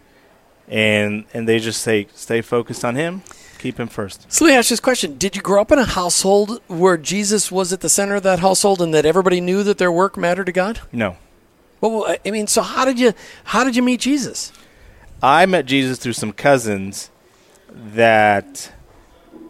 and 0.67 1.26
and 1.34 1.48
they 1.48 1.60
just 1.60 1.82
say 1.82 2.08
stay 2.13 2.41
focused 2.41 2.84
on 2.84 2.96
Him, 2.96 3.22
keep 3.58 3.80
Him 3.80 3.88
first. 3.88 4.32
So 4.32 4.46
let 4.46 4.52
me 4.52 4.58
ask 4.58 4.70
this 4.70 4.80
question: 4.80 5.17
Did 5.17 5.36
you 5.36 5.41
grow 5.41 5.62
up 5.62 5.72
in 5.72 5.80
a 5.80 5.86
household 5.86 6.62
where 6.67 6.98
Jesus 6.98 7.52
was 7.52 7.74
at 7.74 7.82
the 7.82 7.89
center 7.89 8.15
of 8.15 8.24
that 8.24 8.39
household, 8.39 8.82
and 8.82 8.93
that 8.93 9.06
everybody 9.06 9.41
knew 9.41 9.63
that 9.63 9.78
their 9.78 9.91
work 9.91 10.17
mattered 10.17 10.46
to 10.46 10.52
God? 10.52 10.82
No. 10.91 11.17
Well, 11.82 12.17
I 12.26 12.32
mean, 12.32 12.48
so 12.48 12.62
how 12.62 12.86
did 12.86 13.00
you 13.00 13.13
how 13.46 13.63
did 13.63 13.76
you 13.76 13.84
meet 13.84 14.00
Jesus? 14.00 14.52
I 15.22 15.46
met 15.46 15.65
Jesus 15.65 15.98
through 15.98 16.13
some 16.13 16.32
cousins 16.32 17.10
that 17.70 18.72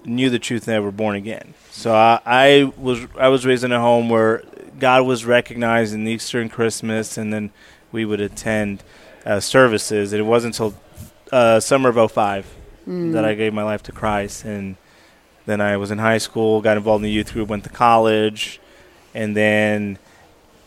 knew 0.06 0.30
the 0.30 0.40
truth 0.40 0.68
and 0.68 0.76
they 0.76 0.80
were 0.80 0.92
born 0.92 1.16
again. 1.16 1.54
So 1.72 1.94
I, 1.94 2.20
I 2.26 2.64
was 2.78 3.06
I 3.18 3.28
was 3.30 3.46
raised 3.46 3.64
in 3.64 3.72
a 3.72 3.80
home 3.80 4.10
where 4.10 4.44
God 4.80 5.06
was 5.06 5.26
recognized 5.26 5.94
in 5.94 6.08
Easter 6.08 6.40
and 6.40 6.52
Christmas, 6.52 7.18
and 7.18 7.34
then 7.34 7.52
we 7.92 8.06
would 8.06 8.22
attend 8.22 8.84
uh, 9.26 9.40
services. 9.40 10.14
And 10.14 10.20
it 10.20 10.26
wasn't 10.26 10.60
until 10.60 10.80
uh, 11.32 11.60
summer 11.60 11.90
of 11.90 12.12
05 12.12 12.57
Mm. 12.88 13.14
that 13.14 13.26
I 13.26 13.34
gave 13.34 13.54
my 13.54 13.64
life 13.64 13.84
to 13.84 13.92
Christ, 13.92 14.46
and 14.46 14.78
then 15.46 15.60
I 15.60 15.76
was 15.76 15.92
in 15.92 15.98
high 15.98 16.20
school, 16.20 16.62
got 16.62 16.78
involved 16.78 17.02
in 17.02 17.10
the 17.10 17.12
youth 17.12 17.34
group, 17.34 17.50
went 17.50 17.66
to 17.66 17.70
college, 17.70 18.62
and 19.14 19.36
then 19.36 19.98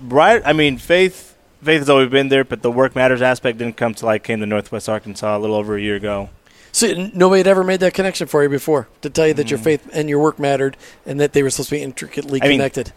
right. 0.01 0.43
I 0.45 0.53
mean, 0.53 0.77
faith 0.77 1.37
faith 1.63 1.81
has 1.81 1.91
always 1.91 2.11
been 2.11 2.29
there, 2.29 2.45
but 2.45 2.63
the 2.63 2.71
work 2.71 2.95
matters 2.95 3.23
aspect 3.23 3.59
didn't 3.59 3.77
come 3.77 3.95
till 3.95 4.09
I 4.09 4.19
came 4.19 4.41
to 4.41 4.47
Northwest 4.47 4.89
Arkansas 4.89 5.37
a 5.37 5.39
little 5.39 5.57
over 5.57 5.77
a 5.77 5.81
year 5.81 5.97
ago. 5.97 6.31
So 6.73 7.11
nobody 7.15 7.41
had 7.41 7.49
ever 7.49 7.65
made 7.65 7.81
that 7.81 7.95
connection 7.95 8.27
for 8.27 8.43
you 8.43 8.49
before 8.49 8.89
to 9.03 9.11
tell 9.11 9.27
you 9.27 9.35
that 9.35 9.51
your 9.51 9.59
mm. 9.59 9.65
faith 9.65 9.89
and 9.93 10.09
your 10.09 10.21
work 10.21 10.39
mattered, 10.39 10.77
and 11.07 11.19
that 11.21 11.33
they 11.33 11.43
were 11.43 11.51
supposed 11.51 11.71
to 11.71 11.77
be 11.77 11.83
intricately 11.83 12.41
I 12.43 12.49
mean, 12.49 12.59
connected. 12.59 12.93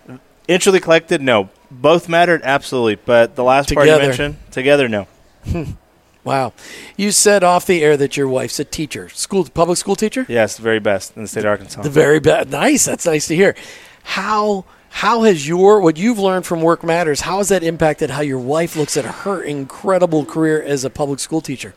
Intricately 0.48 0.82
collected, 0.82 1.22
no. 1.22 1.50
Both 1.72 2.10
mattered, 2.10 2.42
absolutely. 2.44 2.96
But 2.96 3.36
the 3.36 3.44
last 3.44 3.74
part 3.74 3.88
you 3.88 3.98
mentioned, 3.98 4.38
together, 4.52 4.88
no. 4.88 5.08
wow, 6.24 6.54
you 6.98 7.12
said 7.12 7.44
off 7.44 7.66
the 7.66 7.84
air 7.84 7.98
that 7.98 8.18
your 8.18 8.28
wife's 8.28 8.60
a 8.60 8.66
teacher, 8.66 9.10
school 9.10 9.46
public 9.46 9.78
school 9.78 9.96
teacher. 9.96 10.26
Yes, 10.30 10.58
the 10.58 10.64
very 10.64 10.80
best 10.80 11.16
in 11.16 11.24
the 11.24 11.28
state 11.28 11.46
of 11.46 11.52
Arkansas. 11.52 11.82
The 11.82 11.90
very 11.90 12.20
best. 12.20 12.50
Nice. 12.50 12.86
That's 12.86 13.06
nice 13.06 13.28
to 13.28 13.36
hear. 13.36 13.56
How 14.04 14.66
how 14.90 15.24
has 15.24 15.48
your 15.48 15.82
what 15.82 15.98
you've 15.98 16.20
learned 16.20 16.46
from 16.46 16.62
Work 16.62 16.84
Matters? 16.84 17.22
How 17.22 17.40
has 17.40 17.50
that 17.50 17.64
impacted 17.64 18.12
how 18.12 18.22
your 18.22 18.40
wife 18.40 18.76
looks 18.76 18.96
at 18.96 19.06
her 19.06 19.42
incredible 19.42 20.24
career 20.24 20.62
as 20.62 20.86
a 20.86 20.90
public 20.90 21.20
school 21.20 21.42
teacher? 21.42 21.74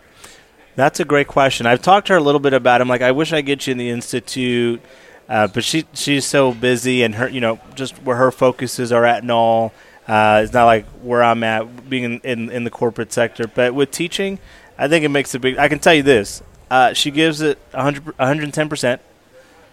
That's 0.74 1.00
a 1.00 1.04
great 1.06 1.26
question. 1.26 1.66
I've 1.66 1.80
talked 1.80 2.08
to 2.08 2.12
her 2.12 2.18
a 2.18 2.22
little 2.22 2.40
bit 2.40 2.52
about. 2.52 2.80
It. 2.80 2.82
I'm 2.82 2.88
like, 2.88 3.00
I 3.00 3.12
wish 3.12 3.32
I 3.32 3.38
could 3.38 3.46
get 3.46 3.66
you 3.66 3.72
in 3.72 3.78
the 3.78 3.88
institute, 3.88 4.82
uh, 5.28 5.46
but 5.46 5.64
she 5.64 5.86
she's 5.94 6.26
so 6.26 6.52
busy, 6.52 7.02
and 7.02 7.14
her, 7.14 7.28
you 7.28 7.40
know, 7.40 7.58
just 7.74 7.94
where 8.02 8.16
her 8.16 8.30
focuses 8.30 8.92
are 8.92 9.06
at 9.06 9.22
and 9.22 9.30
all. 9.30 9.72
Uh, 10.06 10.42
it's 10.44 10.52
not 10.52 10.66
like 10.66 10.86
where 11.02 11.22
I'm 11.22 11.42
at, 11.42 11.88
being 11.90 12.04
in, 12.04 12.20
in, 12.22 12.50
in 12.50 12.64
the 12.64 12.70
corporate 12.70 13.12
sector. 13.12 13.46
But 13.48 13.74
with 13.74 13.90
teaching, 13.90 14.38
I 14.78 14.88
think 14.88 15.04
it 15.04 15.08
makes 15.08 15.34
a 15.34 15.38
big. 15.40 15.58
I 15.58 15.68
can 15.68 15.78
tell 15.80 15.94
you 15.94 16.02
this: 16.04 16.42
uh, 16.70 16.92
she 16.92 17.10
gives 17.10 17.40
it 17.40 17.58
100, 17.72 18.04
110 18.18 18.68
percent, 18.68 19.00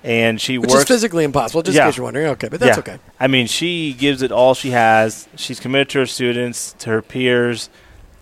and 0.03 0.41
she 0.41 0.57
Which 0.57 0.71
works 0.71 0.85
physically 0.85 1.23
impossible. 1.23 1.61
Just 1.61 1.75
Yeah. 1.75 1.83
in 1.85 1.89
case 1.91 1.97
you're 1.97 2.03
wondering. 2.05 2.27
Okay, 2.27 2.47
but 2.49 2.59
that's 2.59 2.77
Yeah. 2.77 2.93
okay. 2.93 2.99
I 3.19 3.27
mean, 3.27 3.47
she 3.47 3.93
gives 3.93 4.21
it 4.21 4.31
all 4.31 4.53
she 4.55 4.71
has. 4.71 5.27
She's 5.35 5.59
committed 5.59 5.89
to 5.89 5.99
her 5.99 6.05
students, 6.07 6.73
to 6.79 6.89
her 6.89 7.01
peers, 7.03 7.69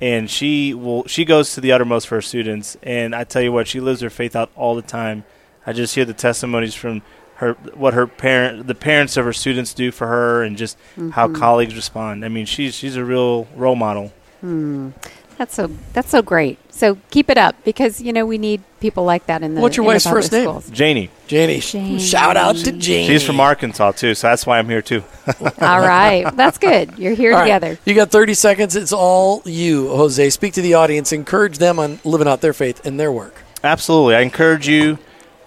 and 0.02 0.30
she 0.30 0.74
will. 0.74 1.08
She 1.08 1.24
goes 1.24 1.54
to 1.54 1.62
the 1.62 1.72
uttermost 1.72 2.08
for 2.08 2.16
her 2.16 2.22
students. 2.22 2.76
And 2.84 3.16
I 3.16 3.24
tell 3.24 3.42
you 3.42 3.52
what, 3.54 3.68
she 3.68 3.80
lives 3.80 4.02
her 4.02 4.10
faith 4.10 4.36
out 4.36 4.52
all 4.58 4.76
the 4.76 4.82
time. 4.82 5.24
I 5.66 5.74
just 5.74 5.96
hear 5.96 6.06
the 6.06 6.14
testimonies 6.14 6.74
from 6.76 7.04
her, 7.42 7.54
what 7.74 7.96
her 7.96 8.06
parent, 8.06 8.68
the 8.68 8.76
parents 8.76 9.18
of 9.18 9.26
her 9.26 9.34
students 9.34 9.74
do 9.74 9.92
for 9.92 10.08
her, 10.08 10.44
and 10.44 10.56
just 10.56 10.78
how 10.96 11.28
mm-hmm. 11.28 11.36
colleagues 11.36 11.76
respond. 11.76 12.24
I 12.24 12.30
mean, 12.30 12.46
she's 12.46 12.76
she's 12.76 12.96
a 12.96 13.04
real 13.04 13.48
role 13.56 13.76
model. 13.76 14.14
Hmm. 14.42 14.92
That's 15.38 15.56
so 15.56 15.72
that's 15.94 16.12
so 16.12 16.22
great. 16.22 16.60
So 16.72 17.00
keep 17.10 17.32
it 17.32 17.38
up 17.38 17.56
because 17.64 18.00
you 18.00 18.14
know 18.14 18.28
we 18.28 18.38
need 18.38 18.62
people 18.80 19.06
like 19.06 19.26
that 19.26 19.42
in 19.42 19.56
the. 19.56 19.62
What's 19.62 19.76
your 19.76 19.88
wife's 19.88 20.04
public 20.04 20.22
first 20.22 20.32
name? 20.32 20.44
schools. 20.44 20.70
Janie. 20.70 21.10
Janie. 21.26 21.62
Janie. 21.62 21.98
Shout 21.98 22.38
out 22.38 22.58
to 22.58 22.72
Janie. 22.72 23.08
She's 23.08 23.24
from 23.24 23.40
Arkansas 23.40 23.94
too, 23.94 24.14
so 24.14 24.28
that's 24.28 24.46
why 24.46 24.60
I'm 24.60 24.70
here 24.70 24.84
too. 24.84 25.04
All 25.60 25.80
right, 25.80 26.30
that's 26.36 26.60
good. 26.60 27.00
You're 27.00 27.16
here 27.16 27.34
All 27.34 27.40
right. 27.40 27.46
together. 27.46 27.80
You 27.86 27.96
got 27.96 28.12
30 28.12 28.36
seconds. 28.36 28.76
It's 28.76 28.94
all 28.94 29.42
you, 29.46 29.88
Jose. 29.88 30.30
Speak 30.30 30.54
to 30.54 30.62
the 30.62 30.76
audience. 30.76 31.12
Encourage 31.12 31.58
them 31.58 31.80
on 31.80 32.00
living 32.04 32.28
out 32.28 32.42
their 32.42 32.54
faith 32.54 32.86
in 32.86 32.98
their 32.98 33.12
work. 33.12 33.34
Absolutely. 33.64 34.14
I 34.14 34.22
encourage 34.22 34.68
you 34.68 35.00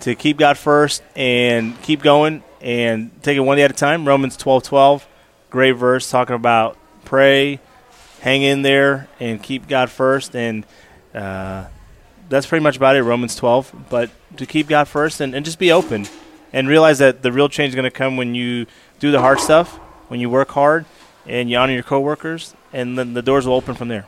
to 0.04 0.14
keep 0.14 0.36
God 0.36 0.58
first 0.58 1.02
and 1.16 1.80
keep 1.80 2.02
going 2.02 2.42
and 2.60 3.10
take 3.22 3.38
it 3.38 3.40
one 3.40 3.56
day 3.56 3.62
at 3.62 3.70
a 3.70 3.74
time. 3.74 4.06
Romans 4.06 4.36
12 4.36 4.62
12, 4.62 5.08
great 5.48 5.72
verse 5.72 6.10
talking 6.10 6.36
about 6.36 6.76
pray, 7.06 7.58
hang 8.20 8.42
in 8.42 8.60
there, 8.60 9.08
and 9.18 9.42
keep 9.42 9.66
God 9.66 9.88
first. 9.88 10.36
And 10.36 10.66
uh, 11.14 11.64
that's 12.28 12.46
pretty 12.46 12.62
much 12.62 12.76
about 12.76 12.96
it, 12.96 13.02
Romans 13.02 13.34
12. 13.34 13.86
But 13.88 14.10
to 14.36 14.44
keep 14.44 14.68
God 14.68 14.88
first 14.88 15.22
and, 15.22 15.34
and 15.34 15.42
just 15.42 15.58
be 15.58 15.72
open 15.72 16.06
and 16.52 16.68
realize 16.68 16.98
that 16.98 17.22
the 17.22 17.32
real 17.32 17.48
change 17.48 17.70
is 17.70 17.74
going 17.74 17.84
to 17.84 17.90
come 17.90 18.18
when 18.18 18.34
you 18.34 18.66
do 19.00 19.10
the 19.10 19.20
hard 19.20 19.40
stuff, 19.40 19.76
when 20.08 20.20
you 20.20 20.28
work 20.28 20.50
hard, 20.50 20.84
and 21.26 21.48
you 21.48 21.56
honor 21.56 21.72
your 21.72 21.82
coworkers, 21.82 22.54
and 22.74 22.98
then 22.98 23.14
the 23.14 23.22
doors 23.22 23.46
will 23.46 23.54
open 23.54 23.74
from 23.74 23.88
there. 23.88 24.02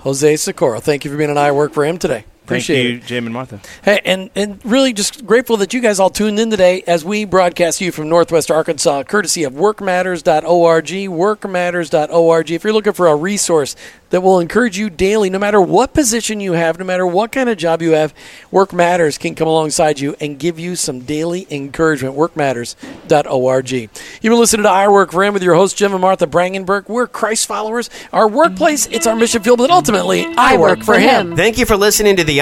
Jose 0.00 0.36
Socorro, 0.36 0.80
thank 0.80 1.04
you 1.04 1.10
for 1.10 1.18
being 1.18 1.28
an 1.28 1.36
I 1.36 1.52
Work 1.52 1.74
for 1.74 1.84
Him 1.84 1.98
today. 1.98 2.24
Appreciate 2.52 2.76
Thank 2.76 2.88
you, 2.88 2.98
it. 2.98 3.04
Jim 3.06 3.26
and 3.26 3.34
Martha. 3.34 3.60
Hey, 3.82 4.00
and, 4.04 4.30
and 4.34 4.64
really 4.64 4.92
just 4.92 5.26
grateful 5.26 5.56
that 5.58 5.74
you 5.74 5.80
guys 5.80 5.98
all 5.98 6.10
tuned 6.10 6.38
in 6.38 6.50
today 6.50 6.82
as 6.86 7.04
we 7.04 7.24
broadcast 7.24 7.80
you 7.80 7.92
from 7.92 8.08
Northwest 8.08 8.50
Arkansas, 8.50 9.04
courtesy 9.04 9.44
of 9.44 9.54
workmatters.org, 9.54 10.86
workmatters.org. 10.86 12.50
If 12.50 12.64
you're 12.64 12.72
looking 12.72 12.92
for 12.92 13.08
a 13.08 13.16
resource 13.16 13.76
that 14.10 14.20
will 14.22 14.40
encourage 14.40 14.76
you 14.76 14.90
daily, 14.90 15.30
no 15.30 15.38
matter 15.38 15.60
what 15.60 15.94
position 15.94 16.38
you 16.38 16.52
have, 16.52 16.78
no 16.78 16.84
matter 16.84 17.06
what 17.06 17.32
kind 17.32 17.48
of 17.48 17.56
job 17.56 17.80
you 17.80 17.92
have, 17.92 18.12
Work 18.50 18.74
Matters 18.74 19.16
can 19.16 19.34
come 19.34 19.48
alongside 19.48 20.00
you 20.00 20.14
and 20.20 20.38
give 20.38 20.58
you 20.58 20.76
some 20.76 21.00
daily 21.00 21.46
encouragement. 21.50 22.14
Workmatters.org. 22.14 23.72
You've 23.72 23.90
been 24.22 24.38
listening 24.38 24.64
to 24.64 24.68
I 24.68 24.88
Work 24.88 25.12
for 25.12 25.24
Him 25.24 25.32
with 25.32 25.42
your 25.42 25.54
host, 25.54 25.78
Jim 25.78 25.92
and 25.92 26.00
Martha 26.02 26.26
Brangenberg. 26.26 26.88
We're 26.88 27.06
Christ 27.06 27.46
followers. 27.46 27.88
Our 28.12 28.28
workplace, 28.28 28.86
it's 28.88 29.06
our 29.06 29.16
mission 29.16 29.42
field, 29.42 29.58
but 29.58 29.70
ultimately, 29.70 30.26
I, 30.36 30.58
work, 30.58 30.82
for 30.82 30.98
him. 30.98 31.34
Thank 31.34 31.56
you 31.56 31.64
for 31.64 31.76
listening 31.76 32.16
to 32.16 32.24
the 32.24 32.41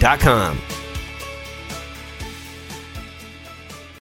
him.com. 0.00 0.67